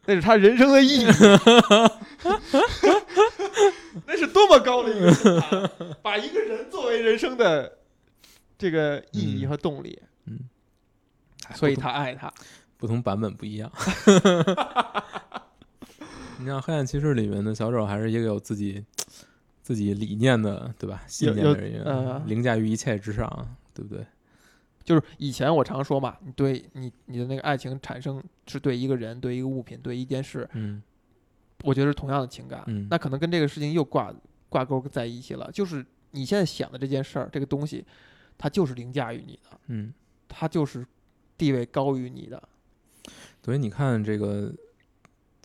[0.07, 1.07] 那是他人生的意义，
[4.07, 7.79] 那是多么高的一个把一个人作为人生的
[8.57, 10.39] 这个意义和动力，嗯，
[11.55, 12.33] 所以他爱他。
[12.79, 13.71] 不同版本不一样。
[16.39, 18.83] 你像《黑暗骑士》里面的小丑，还是一个有自己
[19.69, 21.05] 自己理念的，对吧？
[21.07, 24.03] 信念的人，呃凌驾于一切之上，对不对？
[24.83, 30.83] 就是以前我常说嘛，你对你你的那个爱情产生是对一个人、对一个物品、对一件事，嗯
[31.65, 32.65] 我觉得是同样的情感。
[32.69, 34.11] 嗯那可能跟这个事情又挂
[34.49, 35.51] 挂钩在一起了。
[35.53, 37.85] 就是你现在想的这件事儿，这个东西，
[38.39, 39.93] 它就是凌驾于你的，嗯，
[40.27, 40.83] 它就是
[41.37, 42.43] 地位高于你的。
[43.45, 44.51] 所以你看这个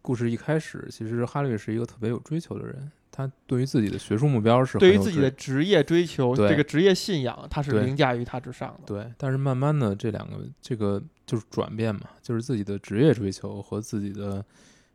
[0.02, 8.88] 故事一开始，其实哈利是一个特别有追求的人，他对于自己的学术目标是对于自己的职业追求，这个职业信仰，他是凌驾于他之上的。
[8.88, 14.44] 对，但是慢慢的这两个这个就是转变嘛，就是自己的职业追求和自己的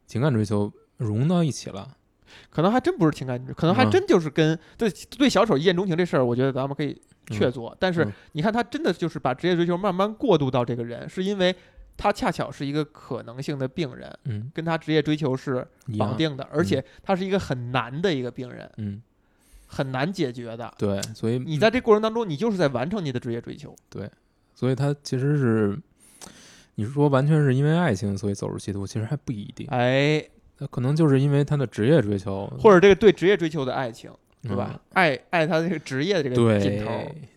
[0.08, 1.96] 情感追求融到一起了。
[2.50, 7.72] 可能还真不是情感，可能还嗯真就是跟、对对小丑一见钟情这事儿，我觉得咱们可以确凿。
[7.78, 11.54] 但是嗯你看，他真的就是把职业追求慢慢过渡到这个人，是因为
[11.98, 15.66] 他恰巧是一个可能性的病人，嗯，跟他职业追求是。
[15.98, 19.00] 绑定的，而且他是一个很难的一个病人，嗯，
[19.66, 20.70] 很难解决的。
[20.76, 23.74] 对，所以你在这过程当中，你就是在完成你的职业追求。
[23.88, 24.06] 对
[24.54, 25.78] 所以他其实是，
[26.74, 29.66] 你是说完全是因为爱情所以走入歧途，其实还不一定。
[29.70, 30.22] 哎，
[30.58, 34.10] 那可能就是因为他的职业追求，或者这个对职业追求的爱情，
[34.42, 34.72] 对吧？
[34.74, 36.90] 嗯爱爱他这个职业的这个劲头，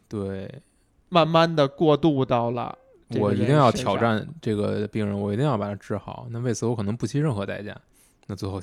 [0.10, 0.62] 对对，
[1.08, 2.78] 慢慢的过渡到了
[3.20, 3.72] 我一定要。
[3.72, 6.28] 挑战这个病人，我一定要把他治好。
[6.30, 7.76] 那为此我可能不惜任何代价。
[8.28, 8.60] 那最后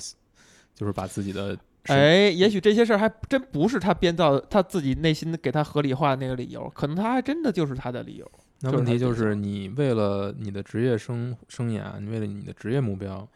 [0.73, 8.31] 就是把自己的身，哎，也许这些事儿还真不是他编造，他自己内心给他合理化的那个理由，可能他还真的就是他的理由。
[8.61, 13.27] 那问题就是你为了你的职业生生涯，你为了你的职业目标，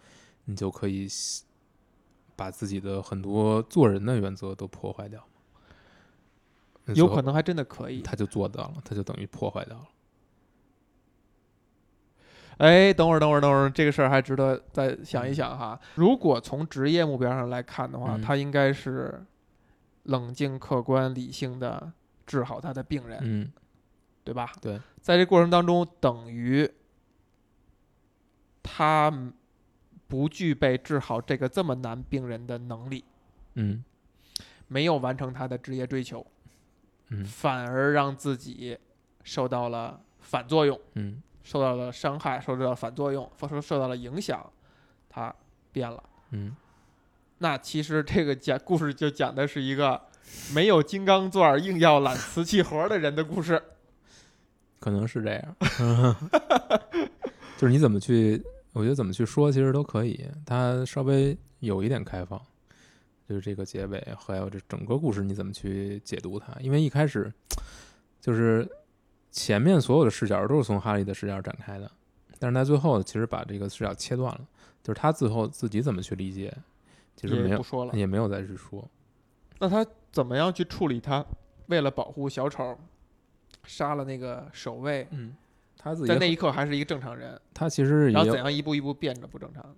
[0.46, 1.08] 你就可以
[2.36, 5.22] 把自己的很多做人的原则都破坏掉。
[6.94, 8.02] 有可能还真的可以。
[8.02, 9.86] 他就做到了，他就等于破坏掉了。
[12.58, 15.80] 哎，等会儿，等会儿，等会儿，这个事儿还值得再想一想哈。
[15.96, 18.22] 如果从职业目标上来看的话，嗯。
[18.22, 19.24] 他应该是
[20.04, 21.92] 冷静、客观、理性的
[22.26, 23.52] 治好他的病人，嗯，
[24.24, 24.52] 对吧？
[24.62, 26.70] 对，在这过程当中，等于
[28.62, 29.12] 他
[30.08, 33.04] 不具备治好这个这么难病人的能力，
[33.56, 33.84] 嗯。
[34.68, 36.26] 没有完成他的职业追求，
[37.10, 37.24] 嗯。
[37.26, 38.78] 反而让自己
[39.24, 40.80] 受到了反作用。
[40.96, 44.44] 嗯受到了伤害，受到了反作用，受受到了影响，
[45.10, 45.34] 他
[45.72, 46.02] 变了。
[46.32, 46.56] 嗯，
[47.38, 50.02] 那其实这个讲故事就讲的是一个
[50.54, 53.62] 没有金刚钻硬要揽瓷器活的人的故事。
[54.80, 55.56] 可能是这样。
[57.58, 60.28] 就是你怎么去，我觉得怎么去说，其实都可以。
[60.46, 62.42] 它稍微有一点开放，
[63.30, 66.54] 就是这个结尾，还有这整个故事你怎么去解读它？
[66.60, 67.32] 因为一开始
[68.20, 68.68] 就是
[69.34, 71.92] 前面所有的视角都是从哈利的视角展开的，
[72.38, 74.42] 但是在最后其实把这个视角切断了，
[74.84, 76.56] 就是他最后自己怎么去理解，
[77.16, 77.94] 其实没有也不说了。
[77.98, 78.88] 也没有再去说。
[79.58, 81.26] 那他怎么样去处理他
[81.66, 82.78] 为了保护小丑
[83.64, 85.36] 杀了那个守卫，嗯，
[85.78, 89.76] 他自己在那一刻还是一个正常人，他其实也有然后怎样一步一步变得不正常？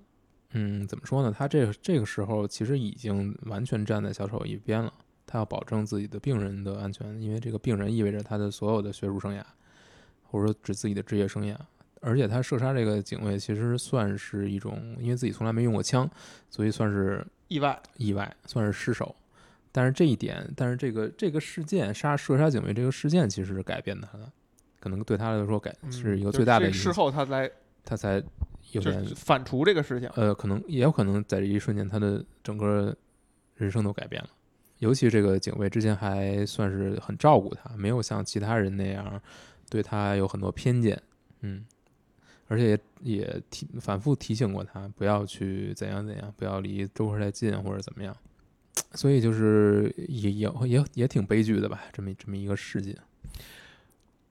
[0.51, 1.33] 嗯，怎么说呢？
[1.35, 4.93] 他这个这个时候其实已经完全站在小丑一边了。
[5.35, 9.43] 他要保证自己的病人的安全，因为这个病人意味着他的所有的学术生涯，
[10.23, 11.53] 或者说指自己的职业生涯。
[11.99, 16.09] 而且他射杀这个警卫，其实算是一种，因为自己从来没用过枪，
[16.49, 19.13] 所以算是意外，意外，算是失手。
[19.73, 24.31] 但是这一点，但是这个这个事件杀射杀警卫这个事件，其实是改变他的，
[24.79, 27.51] 可能对他来说改嗯是一个最大的是事，后他才
[27.83, 28.23] 他才
[28.71, 30.07] 有就点反刍这个事情。
[30.15, 32.95] 呃，可能也有可能在这一瞬间，他的整个
[33.55, 34.29] 人生都改变了。
[34.79, 39.21] 尤其这个警卫之前还算是很照顾他，没有像其他人那样
[39.69, 41.01] 对他有很多偏见，
[41.41, 41.65] 嗯，
[42.47, 42.79] 而且也
[43.17, 48.15] 也提反复提醒过他不要去怎样怎样，不要离周克太近或者怎么样。
[48.93, 52.97] 所以就是也也也也挺悲剧的吧，这么这么一个事件。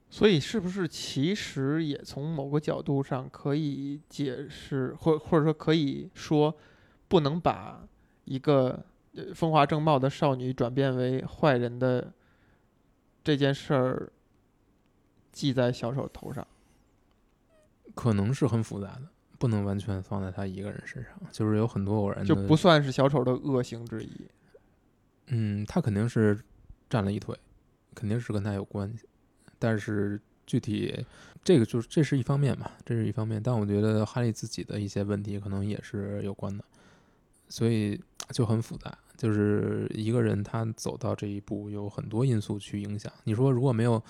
[0.09, 6.55] 所以是不是其实也从某个角度上可以解释，或或者说可以说，
[7.07, 7.85] 不能把
[8.23, 8.85] 一个
[9.33, 12.13] 风华正茂的少女转变为坏人的
[13.23, 14.11] 这件事儿
[15.31, 16.45] 记在小丑头上。
[17.93, 19.03] 可能是很复杂的，
[19.37, 24.09] 不能完全放在他一个人身上，就是有很多偶然的，就不算是小丑的恶行之一。
[25.27, 26.37] 嗯，他肯定是
[26.89, 27.37] 占了一腿，
[27.93, 29.07] 肯定是跟他有关系，
[29.57, 31.05] 但是具体
[31.41, 36.65] 这个就是这是一方面嘛，这是一方面，但我觉得哈利自己的一些问题可能也是有关的，
[37.47, 38.97] 所以就很复杂。
[39.17, 43.11] 就是一个人他走到这一步，有很多因素去影响。
[43.23, 44.01] 你说如果没有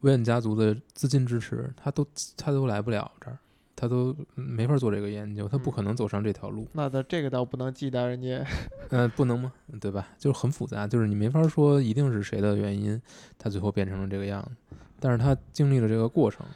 [0.00, 3.38] 威恩家族的资金支持，他都他都来不了这儿，
[3.76, 6.66] 他他都没法做这个研究，他不嗯可能走上这条路。
[6.72, 8.42] 那他这个倒不能忌惮人家。
[8.88, 9.52] 呃，不能吗？
[9.78, 10.08] 对吧？
[10.18, 13.00] 就是很复杂，就是你没法说一定是谁的原因，
[13.36, 14.76] 他最后变成了这个样子。
[14.98, 16.46] 但是他经历了这个过程，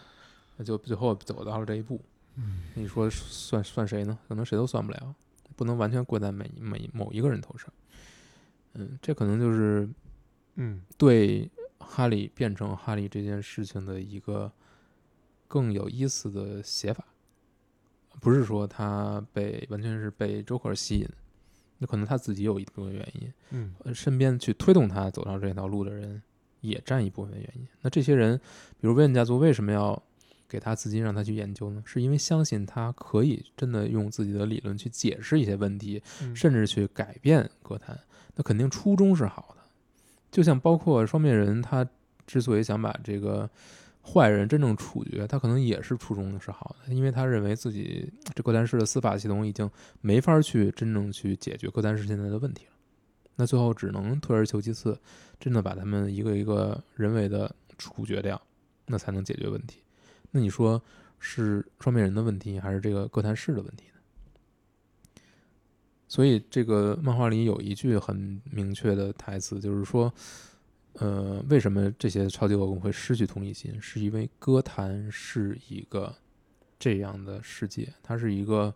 [0.57, 2.01] 那就最后走到了这一步。
[2.37, 4.19] 嗯，你说算算谁呢？
[4.27, 5.15] 可能谁都算不了，
[5.59, 7.69] 不能完全怪在每每某一个人头上。
[8.75, 9.89] 嗯，这可能就是
[10.55, 11.51] 嗯对
[11.81, 14.53] 哈利变成哈利这件事情的一个
[15.49, 17.05] 更有意思的写法，
[18.21, 21.09] 不是说他被完全是被周克尔吸引，
[21.79, 26.23] 那可能他自己有一部分原因，嗯呃身边去推动他走上这条路的人
[26.61, 27.67] 也占一部分原因。
[27.81, 28.39] 那这些人，
[28.81, 30.01] 比如威恩家族为什么要
[30.49, 31.83] 给他资金让他去研究呢？
[31.85, 37.99] 是因为相信他可以真的用自己的理论去解释一些问题，嗯甚至去改变歌坛，
[38.35, 39.63] 那肯定初衷是好的。
[40.31, 41.87] 就像包括双面人，他
[42.27, 43.49] 之所以想把这个
[44.03, 49.71] 坏人真正处决，他可能也是初衷是好的，因为他认为自己 这歌坛市的司法系统已经
[50.01, 52.73] 没法去真正去解决歌坛市现在的问题了。
[53.37, 54.99] 那最后只能退而求其次，
[55.39, 58.41] 真的把他们一个一个人为的处决掉，
[58.87, 59.79] 那才能解决问题。
[60.31, 60.81] 那你说
[61.19, 65.21] 是双面人的问题，还是这个歌坛市的问题呢？
[66.07, 70.13] 所以这个漫画里有一句很明确的台词，就是说，
[70.95, 73.81] 呃，为什么这些超级恶棍会失去同理心？
[73.81, 76.15] 是因为歌坛是一个
[76.79, 78.75] 这样的世界，它是一个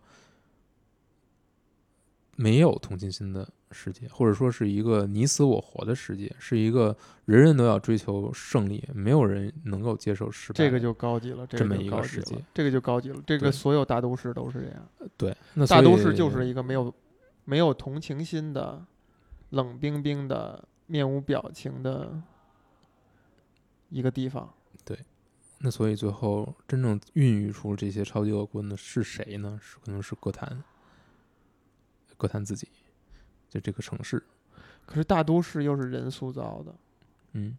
[2.35, 10.57] 没有同情心的世界，或者说是一个你死我活的世界，是一个人人都要追求胜利，没有人能够接受失败。
[10.57, 13.21] 这个就高级了，这这么一个世界，这个就高级了。
[13.25, 16.93] 这个所有大都市都是这样，对，那大都市就是一个没有
[17.45, 18.83] 没有同情心的、
[19.51, 22.21] 冷冰冰的、面无表情的
[23.89, 24.51] 一个地方。
[24.83, 24.97] 对
[25.59, 29.57] 那所以最后真正孕育出这些超级恶棍的是谁呢？
[29.61, 30.61] 是可能是歌坛，
[32.23, 32.69] 歌坛自己，
[33.49, 34.23] 就这个城市，
[34.85, 36.73] 可是大都市又是人塑造的，
[37.33, 37.57] 嗯。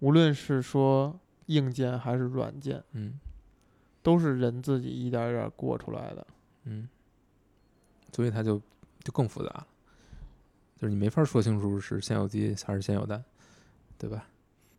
[0.00, 1.16] 无论是说
[1.46, 3.20] 硬件还是软件，嗯。
[4.02, 6.26] 都是人自己一点儿一点儿过出来的。
[6.64, 6.88] 嗯，
[8.12, 8.60] 所以它就
[9.04, 9.66] 就更复杂了，
[10.76, 13.24] 就是你没法说清楚是先有鸡还是先有蛋，
[13.96, 14.26] 对吧？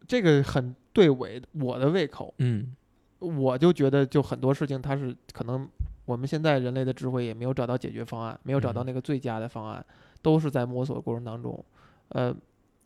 [0.08, 2.76] 这个很对我我的胃口，嗯。
[3.20, 5.68] 我就觉得就很多事情它是可能
[6.06, 9.86] 我们现在人类的智慧也没有找到解决方案，没有找到嗯那个最佳的方案，
[10.22, 11.64] 都是在摸索过程当中。
[12.10, 12.36] 呃，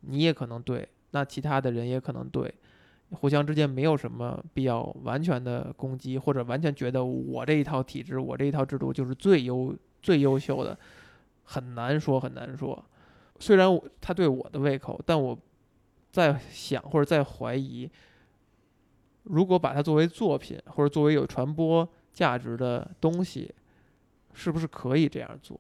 [0.02, 2.54] 你也可能对，那其他的人也可能对，
[3.12, 10.78] 互相之间没有什么必要完全的攻击，或者完全觉得我这一套体制，我这一套制度就是最优最优秀的，
[11.44, 12.82] 很难说很难说。
[13.40, 15.38] 虽然我他对我的胃口，但我
[16.12, 17.90] 在想或者在怀疑，
[19.24, 21.88] 如果把它作为作品或者作为有传播
[22.20, 23.50] 价值的东西，
[24.34, 25.58] 是不是可以这样做？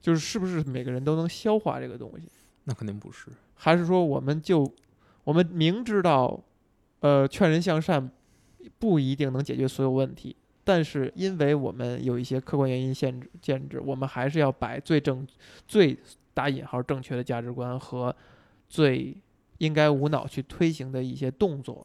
[0.00, 2.28] 就是是不是每个人都能消化这个东西？
[2.62, 4.72] 那肯定不是，还是说我们就
[5.24, 6.40] 我们明知道，
[7.00, 8.08] 呃，劝人向善
[8.78, 15.26] 不一定能解决所有问题，但是因为我们有一些客观原因限制限制，我们还是要摆最正、
[15.66, 15.98] 最
[16.32, 18.14] 打引号正确的价值观和
[18.68, 19.16] 最
[19.58, 21.84] 应该无脑去推行的一些动作。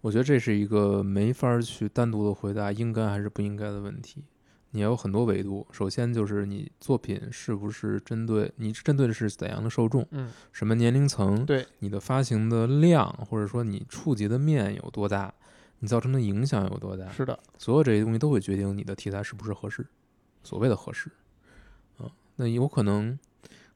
[0.00, 4.24] 我觉得这是一个没法儿去单独的回答应该还是不应该的问题。
[4.72, 15.34] 你要有很多维度，首先就是你作品是不是针对你针对的是怎样的受众，嗯，什么年龄层，对，你的发行的量，或者说你触及的面有多大，
[15.80, 19.84] 你造成的影响有多大，是的，所有这些东西都会决定你的题材是不是合适。
[20.44, 21.10] 所谓的合适，
[21.98, 23.18] 嗯，那有可能，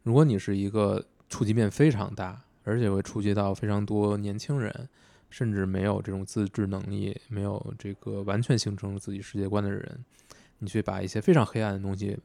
[0.04, 4.88] 如果你是一个触及面非常大，而且会触及到非常多年轻人，
[5.34, 10.04] 甚至没有这种自制能力，没有这个完全形成自己世界观的人，
[10.58, 12.16] 你去把一些非常黑暗的东西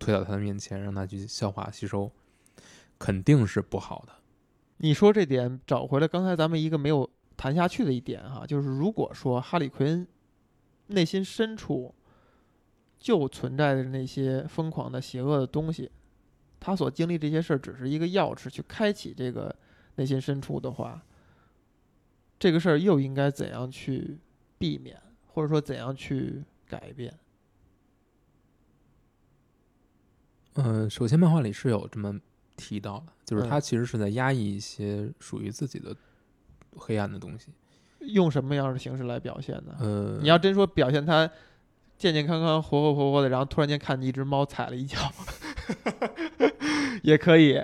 [0.00, 2.10] 推到他的面前，让他去消化吸收，
[2.98, 4.12] 肯定是不好的。
[4.78, 10.04] 你说这点找回了刚才咱们一个没有谈下去的一点哈，就是如果说哈里奎恩
[10.88, 11.94] 内心深处
[12.98, 15.88] 就存在着那些疯狂的、邪恶的东西，
[16.58, 19.54] 他所经历这些事儿只是一个钥匙去开启这个
[19.94, 21.00] 内心深处的话，
[22.40, 24.18] 这个事儿又应该怎样去
[24.58, 27.14] 避免，或者说怎样去改变？
[30.54, 32.18] 嗯，首先漫画里是有这么
[32.56, 35.94] 提到的，就是嗯他其实是在压抑一些属于自己的
[36.76, 37.48] 黑暗的东西。
[38.00, 39.76] 用什么样的形式来表现呢？
[39.78, 41.30] 呃，你要真说表现他
[41.98, 44.96] 健健康康、活活活活的，然后突然间看见一只猫踩了一脚，
[47.04, 47.62] 也可以。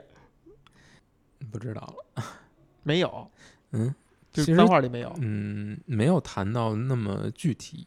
[1.50, 2.22] 不知道了，
[2.84, 3.30] 没有，
[3.70, 3.94] 嗯，
[4.36, 7.86] 就是其实漫画里没有，嗯，没有谈到那么具体，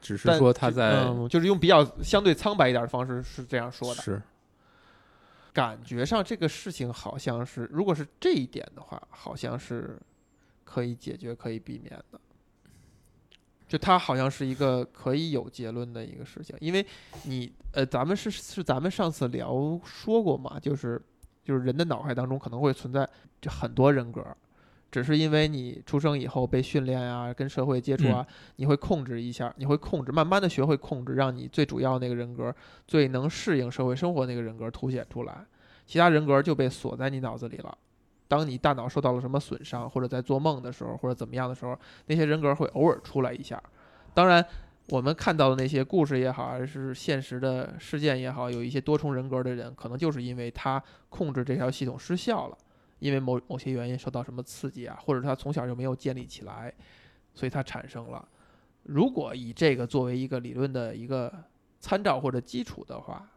[0.00, 4.02] 只是说他在、嗯，就是用比较相对苍白一点的方式是这样说的。
[4.02, 4.20] 是
[5.54, 9.98] 感觉上这个事情好像是，如果是这一点的话，好像是
[10.64, 12.20] 可以解决、可以避免的。
[13.66, 16.86] 就它好像是一个可以有结论的一个事情，因为
[17.24, 21.00] 你呃，咱们是是咱们上次聊说过嘛，就是
[21.42, 23.08] 就是人的脑海当中可能会存在
[23.40, 24.22] 这很多人格，
[24.96, 28.26] 只是因为你出生以后被训练啊，跟社会接触啊，
[28.56, 32.54] 你会控制一下，你会控制，慢慢的学会控制，让你最主要那个人格
[32.86, 35.44] 最能适应社会生活那个人格凸显出来，
[35.84, 37.76] 其他人格就被锁在你脑子里了。
[38.26, 43.62] 当你大脑受到了什么损伤，或者在做梦的时候，或者怎么样的时候，那些人格会偶尔出来一下。
[44.14, 44.42] 当然，
[44.88, 52.56] 我们看到的那些故事也好，还是现实的事件也好，有一些多重人格的人，可能就是因为他控制这条系统失效了，
[53.06, 56.74] 因为某某些原因受到什么刺激啊，或者他从小就没有建立起来，
[57.32, 58.28] 所以他产生了。
[58.82, 61.32] 如果以这个作为一个理论的一个
[61.78, 63.30] 参照或者基础的话，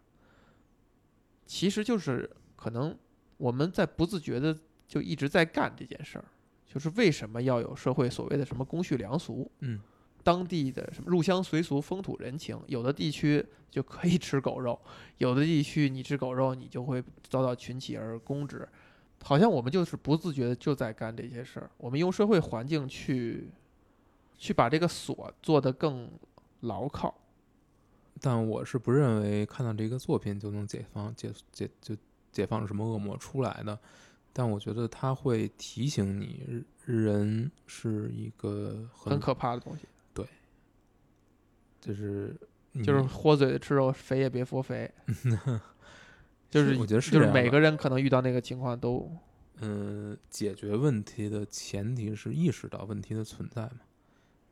[1.45, 2.97] 其实就是可能
[3.37, 4.57] 我们在不自觉的
[4.87, 6.25] 就一直在干这件事儿，
[6.65, 9.51] 就是为什么要有社会所谓的什么公序良俗？
[9.59, 9.79] 嗯，
[10.23, 14.79] 当地的什么入乡随俗、风土人情，有的地区就可以吃狗肉，
[15.17, 18.67] 有的地区你吃狗肉你就会遭到群起而攻之。
[19.23, 23.49] 好像我们就是不自觉的就在干这些事儿，我们用社会环境去
[24.37, 26.09] 去把这个锁做得更
[26.61, 27.13] 牢靠。
[28.21, 31.95] 但我是不认为看到这个作品就能解放解解就
[32.31, 33.79] 解放什么恶魔出来的，
[34.33, 40.27] 但我觉得它会提醒你，人是一个很很可怕的东西，对
[41.79, 42.35] 就是
[42.83, 44.91] 就是豁嘴吃肉，肥也别说肥。
[46.49, 49.09] 就是我觉得是就是每个人可能遇到那个情况都
[49.61, 53.81] 嗯，解决问题的前提是意识到问题的存在嘛。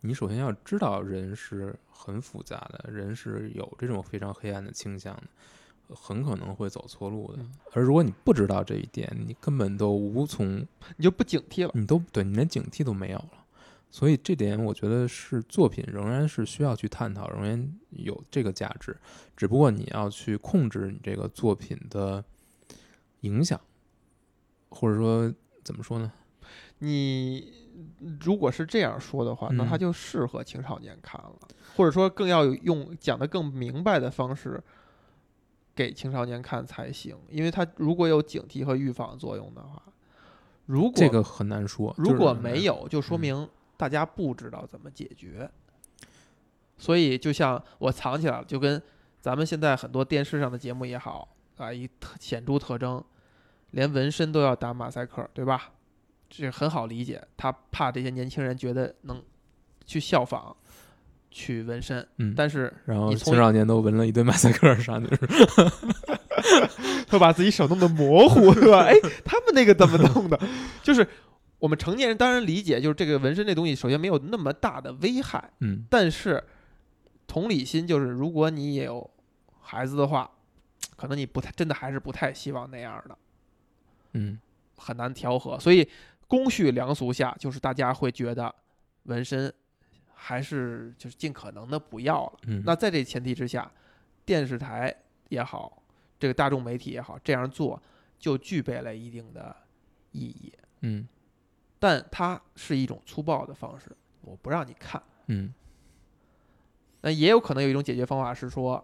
[0.02, 7.52] 你首先要知道人是很复杂的，人是有这种非常黑暗的倾向的，很可能会走错路的嗯。
[7.74, 10.66] 而如果你不知道这一点，你根本都无从，
[10.98, 11.72] 你就不警惕了。
[11.74, 13.30] 你都对你连警惕都没有了。
[13.90, 18.96] 所以这点我觉得是作品仍然是需要去探讨，仍然有这个价值。
[19.36, 22.24] 只不过你要去控制你这个作品的
[23.22, 23.60] 影响，
[24.70, 25.34] 或者说
[25.64, 26.12] 怎么说呢？
[26.80, 27.54] 你
[28.20, 31.34] 如果是这样说的话，那它嗯就适合青少年看了，
[31.76, 34.62] 或者说更要用讲的更明白的方式
[35.74, 39.82] 给青少年看才行，因为它如果有警惕和预防作用的话，
[40.66, 41.94] 如果这个很难说。
[41.98, 45.50] 如果没有，就说嗯明大家不知道怎么解决。
[46.78, 48.82] 所以，就像我藏起来了，就跟
[49.22, 53.04] 咱们现在很多电视上的节目也好啊，一特显著特征，
[53.72, 55.72] 连纹身都要打马赛克，对吧？
[56.30, 59.24] 这很好理解，他怕这些年轻人觉得能
[59.86, 60.56] 去效仿，
[61.32, 65.10] 去纹身，嗯，但是然后青少年都纹了一堆马赛克上去，
[67.10, 68.82] 会把自己手弄得模糊，对吧？
[68.86, 70.40] 哎，他们那个怎么弄的？
[70.84, 71.08] 就是
[71.60, 76.44] 我们成年人当然理解，就是这个纹身这东西，首先没有那么大的危害，嗯但是
[77.26, 79.10] 同理心就是，如果你也有
[79.62, 80.30] 孩子的话，
[80.96, 83.18] 可能你不太真的还是不太希望那样的，
[84.14, 84.40] 嗯
[84.78, 85.60] 很难调和。
[85.60, 85.88] 所以
[86.28, 88.54] 公序良俗下，就是大家会觉得
[89.04, 89.52] 纹身
[90.14, 92.34] 还是就是尽可能的不要了。
[92.44, 93.70] 嗯，那在这前提之下，
[94.26, 94.96] 电视台
[95.30, 95.82] 也好，
[96.20, 97.82] 这个大众媒体也好，这样做
[98.20, 99.56] 就具备了一定的
[100.12, 100.54] 意义。
[100.82, 101.08] 嗯
[101.80, 105.02] 但它是一种粗暴的方式，我不让你看。
[105.28, 105.54] 嗯
[107.02, 108.84] 那也有可能有一种解决方法是说，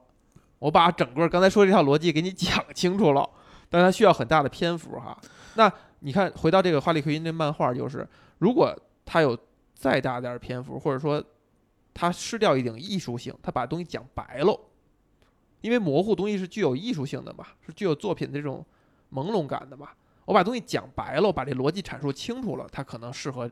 [0.60, 3.28] 我把整个刚才说这套逻辑给你讲清楚了，
[3.70, 5.20] 但是它需要很大的篇幅哈。
[5.56, 8.74] 那你看，回到这个哈利奎因这漫画，就是如果
[9.04, 9.38] 它有
[9.74, 11.22] 再大点儿篇幅，或者说
[11.94, 14.60] 它失掉一点艺术性，它把东西讲白喽，
[15.62, 18.64] 因为模糊东西是具有艺术性的嘛，是具有作品的这种
[19.12, 19.90] 朦胧感的嘛。
[20.26, 23.50] 我把东西讲白了，我把这逻辑阐述清楚了，它可能适合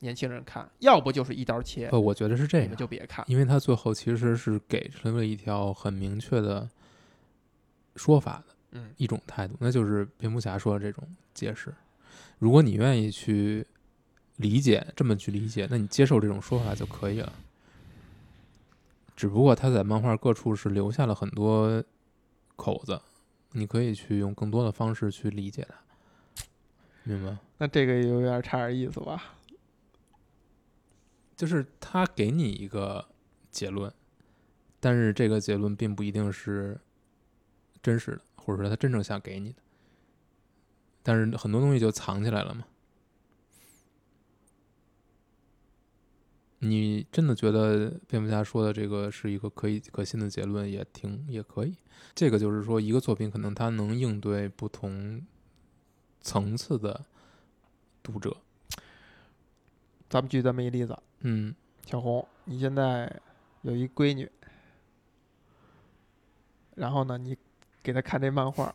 [0.00, 3.24] 年轻人看，要不就是一刀切，呃，我觉得是这你们样，就别看。
[3.28, 6.68] 因为他最后其实是给出了一条很明确的
[7.96, 11.74] 说法的嗯一种态度，那就是蝙蝠侠说的这种解释。
[12.38, 13.66] 如果你愿意去
[14.36, 17.32] 理解，这么去理解，那你接受这种说法就可以了。
[19.16, 21.82] 只不过他在漫画各处是留下了很多
[22.56, 23.00] 口子，
[23.52, 25.76] 你可以去用更多的方式去理解它，
[27.04, 27.36] 明白？
[27.58, 29.22] 那这个有点差点意思吧？
[31.36, 33.04] 就是他给你一个
[33.50, 33.92] 结论，
[34.80, 36.80] 但是这个结论并不一定是
[37.82, 39.58] 真实的，或者说他真正想给你的。
[41.02, 42.64] 但是很多东西就藏起来了嘛。
[46.60, 51.76] 你真的觉得蝙蝠侠说的这个是一个可以可信的结论，也挺也可以。
[52.14, 55.20] 这个就是说，一个作品可能它能应对不同
[56.24, 57.04] 层次的
[58.02, 58.36] 读者。
[60.08, 61.54] 咱们举这么一例子，嗯
[61.86, 63.20] 小红，你现在
[63.62, 64.28] 有一闺女，
[66.74, 67.36] 然后呢，你
[67.82, 68.74] 给她看这漫画，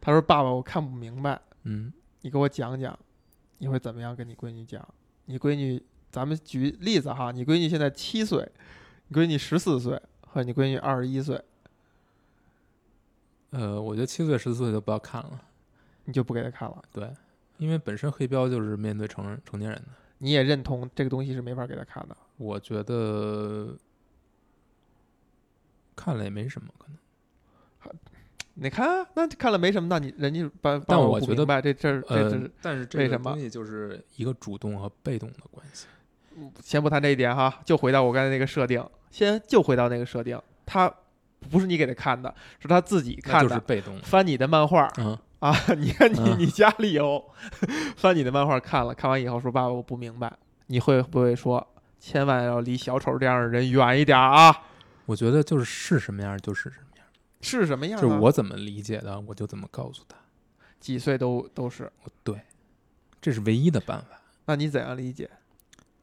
[0.00, 1.92] 她说：“爸爸，我看不明白，嗯
[2.22, 2.98] 你给我讲讲。”
[3.58, 4.86] 你会怎么样跟你闺女讲？
[5.24, 8.46] 你闺女，咱们举例子哈，你闺女现在七岁，
[9.08, 11.42] 你闺女十四岁，和你闺女二十一岁，
[13.48, 15.42] 呃，我觉得七岁十四岁就不要看了，
[16.06, 16.82] 你就不给他看了。
[16.92, 17.12] 对，
[17.58, 19.88] 因为本身黑标就是面对成人成年人的。
[20.18, 22.16] 你也认同这个东西是没法给他看的。
[22.38, 23.76] 我觉得
[25.94, 26.96] 看了也没什么，可能。
[28.58, 35.86] 你看，那看了没什么，那你人家把，但我觉得不明白这这这呃这，但是这个东西就是一个主动和被动的关系。
[36.62, 40.90] 先不谈这一点哈，就回到我刚才那个设定，先就回到那个设定，他
[41.50, 43.98] 不是你给他看的，是他自己那就是看的，被动。
[44.00, 47.22] 翻你的漫画嗯，啊， 你看你嗯你家里有，
[47.96, 50.32] 翻你的漫画看了，看完以后说爸爸我不明白，
[50.66, 51.66] 你会不会说
[51.98, 54.54] 千万要离小丑这样的人远一点啊？
[55.06, 57.06] 我觉得就是是什么样就是什么样，
[57.40, 58.02] 是什么样、啊？
[58.02, 60.16] 就是我怎么理解的，我就怎么告诉他。
[60.80, 61.90] 几岁都都是
[62.22, 62.40] 对，
[63.20, 64.20] 这是唯一的办法。
[64.46, 65.28] 那你怎样理解？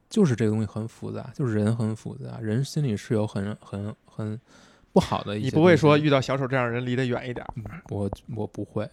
[0.10, 4.40] 就是这个东西很复杂，就是人很复杂，人心里是有很很很
[4.92, 5.46] 不好的一些。
[5.46, 7.46] 你不会说遇到小丑这样的人离得远一点？
[7.90, 8.88] 我我不会，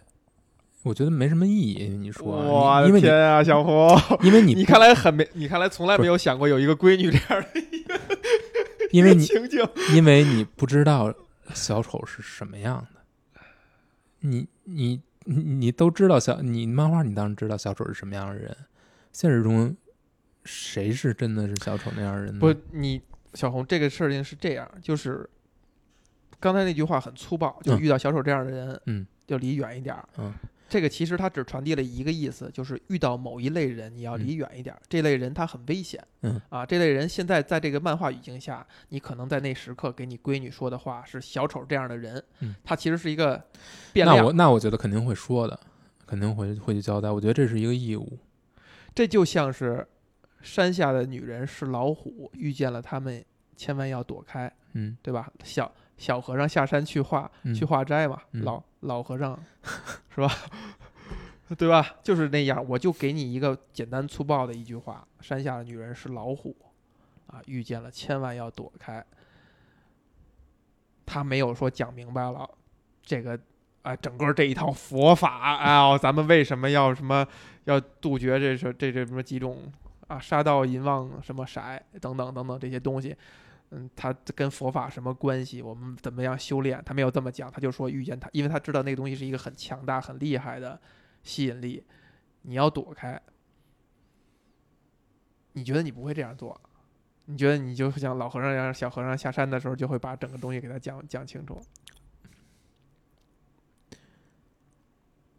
[0.83, 1.87] 我觉得没什么意义。
[1.89, 7.61] 你说，我的天啊，小红，因为你 你看来很没，你看来从来没有想过有一个闺女这样的
[8.91, 9.63] 因为你 情景。
[9.95, 11.13] 因为你不知道
[11.53, 13.41] 小丑是什么样的，
[14.21, 18.55] 你你你你都知道小你漫画你当然知道小丑是什么样的人，
[19.11, 19.75] 现实中
[20.43, 22.39] 谁是真的是小丑那样的人呢？
[22.39, 22.99] 不，你
[23.33, 25.29] 小红这个事情是这样，就是
[26.39, 30.03] 刚才那句话很粗暴，就嗯遇到小丑这样的人，嗯，就离远一点儿。
[30.17, 30.33] 嗯，
[30.71, 34.81] 这个其实它只传递了一个意思，就是遇到某一类人，你要离远一点儿。
[34.87, 43.43] 这类人他很危险，嗯啊，这类人现在在这个漫画语境下，你可能在那时刻给你闺女说的话是小丑这样的人，嗯，他其实是一个
[43.91, 44.31] 变量那我。
[44.31, 45.59] 那我觉得肯定会说的，
[46.07, 47.11] 肯定会会去交代。
[47.11, 48.17] 我觉得这是一个义务。
[48.95, 49.85] 这就像是
[50.41, 53.21] 山下的女人是老虎，遇见了他们
[53.57, 55.29] 千万要躲开，嗯对吧？
[55.43, 55.69] 小
[56.01, 59.39] 小和尚下山去化、嗯去化斋嘛，嗯老老和尚
[60.09, 60.29] 是吧？
[61.57, 61.85] 对吧？
[62.01, 66.55] 就是那样，我就给你一个简单粗暴的一句话：山下的女人是老虎，
[67.27, 69.05] 啊，遇见了千万要躲开。
[71.05, 72.49] 他没有说讲明白了，
[73.03, 73.37] 这个
[73.83, 77.27] 啊，整个这一套佛法啊，咱们为什么要什么
[77.65, 79.71] 要杜绝这是这这什么几种
[80.07, 81.61] 啊杀盗淫妄什么色
[81.99, 83.15] 等等等等这些东西，
[83.71, 85.61] 嗯，他跟佛法什么关系？
[85.61, 86.81] 我们怎么样修炼？
[86.85, 90.79] 他没有这么讲，他就说遇见他，因为他知道那个东西是一个很强大、很厉害的
[91.23, 91.83] 吸引力，
[92.41, 93.21] 你要躲开。
[95.53, 96.59] 你觉得你不会这样做？
[97.25, 101.61] 你觉得你就像老和尚一样，小和尚下山的时候就会把整个东西给他讲讲清楚？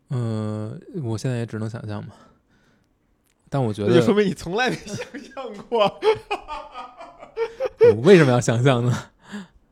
[0.08, 2.14] 呃，我现在也只能想象嘛。
[3.50, 6.00] 但我觉这就说，明你从来没想象过。
[7.90, 8.92] 我 为什么要想象呢？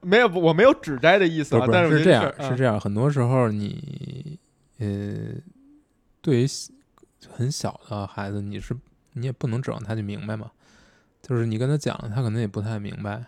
[0.03, 2.81] 没有，不我没有指摘的意思啊，不是但是这样，嗯是这样。
[2.81, 4.39] 很多时候你，
[4.79, 5.35] 呃，
[6.23, 6.47] 对于
[7.29, 8.75] 很小的孩子，你是
[9.13, 10.51] 你也不能指望他去明白嘛。
[11.21, 13.23] 就是你跟他讲了，他可能也不太明白。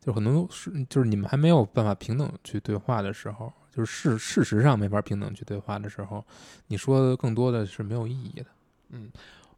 [0.00, 6.24] 就很多是，就是你们还没有办法平等去对话的时候，就是事事实上没法平等去对话的时候，
[6.66, 8.46] 你说的更多的是没有意义的。
[8.90, 9.08] 嗯，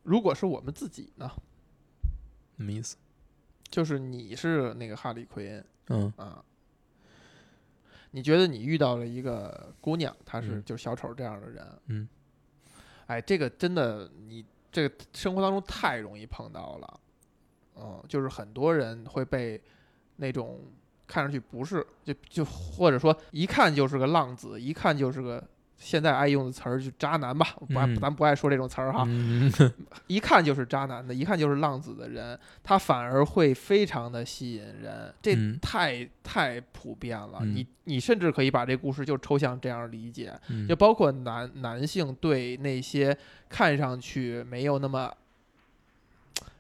[0.03, 1.31] 如果是我们自己呢，
[2.59, 2.97] 什么意思？
[3.71, 6.13] 就是你是那个哈利奎恩嗯。
[6.17, 6.45] 啊，
[8.11, 10.65] 你觉得你遇到了一个姑娘，她是嗯。
[10.65, 12.09] 就小丑这样的人，嗯，
[13.07, 17.01] 哎，这个真的你这个生活当中太容易碰到了，
[17.77, 19.61] 嗯，就是很多人会被
[20.17, 20.61] 那种
[21.07, 25.43] 看上去不是就就或者说一看就是个浪子，一看就是个
[25.81, 27.97] 现在爱用的词儿就渣男吧，不爱嗯。
[27.97, 29.51] 咱不爱说这种词儿哈，嗯。
[30.09, 35.59] 一看就是渣男的，一看就是浪子的人，他反而会非常的吸引人，这嗯。
[35.59, 37.39] 太、太普遍了。
[37.41, 37.55] 嗯。
[37.55, 40.69] 你你甚至可以把这故事就抽象这样理解，嗯。
[40.69, 43.17] 就包括男男性对那些
[43.49, 45.11] 看上去没有那么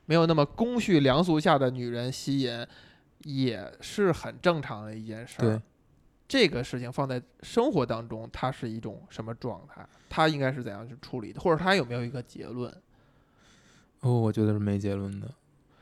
[0.06, 2.66] 没有那么公序良俗下的女人吸引，
[3.24, 5.60] 也是很正常的一件事儿。
[6.30, 9.84] 这个事情放在生活当中，它是一种什么状态？
[10.08, 12.72] 它应该是怎样去处理的，或者它有没有一个结论？
[13.98, 15.28] 哦，我觉得是没结论的。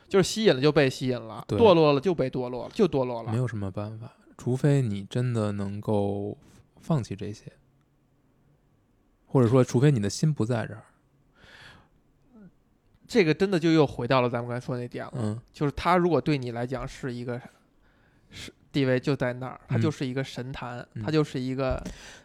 [0.08, 3.30] 就是吸引了就被吸引了，对堕落了就被堕落了，就堕落了。
[3.30, 6.34] 没有什么办法，除非你真的能够
[6.80, 7.52] 放弃这些，
[9.26, 10.82] 或者说，除非你的心不在这儿。
[13.06, 17.38] 这个真的就又回到了咱们刚才说那点了，嗯，就是他如果对你来讲是一个
[18.30, 21.82] 是地位就在那儿，他嗯就是一个神坛，嗯他就是一个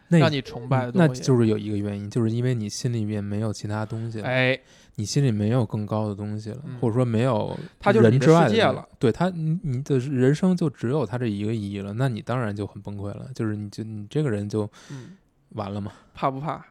[0.08, 1.22] 让你崇拜的那东西。
[1.22, 4.58] 就是有一个原因，就是因为你心里面没有其他东西了，哎，
[4.96, 8.88] 你心里没有更高的东西了，嗯或者说没有它就是你的人之外东西世界了。
[8.98, 15.16] 对他，你你的人生就只有他这一个意义了，那你当然就很崩溃了，就是你就你这个人就嗯，
[15.50, 15.92] 完了嘛。
[16.14, 16.64] 怕不怕？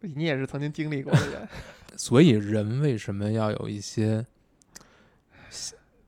[0.00, 1.48] 你也是曾经经历过的人，
[1.96, 4.24] 所以人为什么要有一些，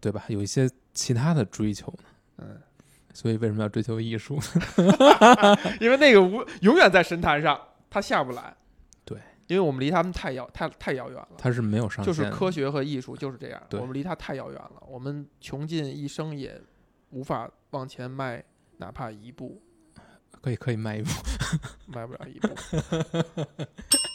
[0.00, 0.24] 对吧？
[0.28, 2.04] 有一些其他的追求呢？
[2.38, 2.58] 嗯，
[3.12, 4.38] 所以为什么要追求艺术？
[5.80, 7.60] 因为那个无永远在神坛上，
[7.90, 8.56] 他下不来。
[9.04, 11.28] 对，因为我们离他们太遥太太遥远了。
[11.36, 12.04] 它是没有上。
[12.04, 16.60] 就是科学和艺术就是这样，我们离它太遥远了，我们穷尽一生也
[17.10, 18.42] 无法往前迈
[18.78, 19.62] 哪怕一步，
[20.40, 21.10] 可以可以迈一步。
[21.86, 22.48] 迈不了一步。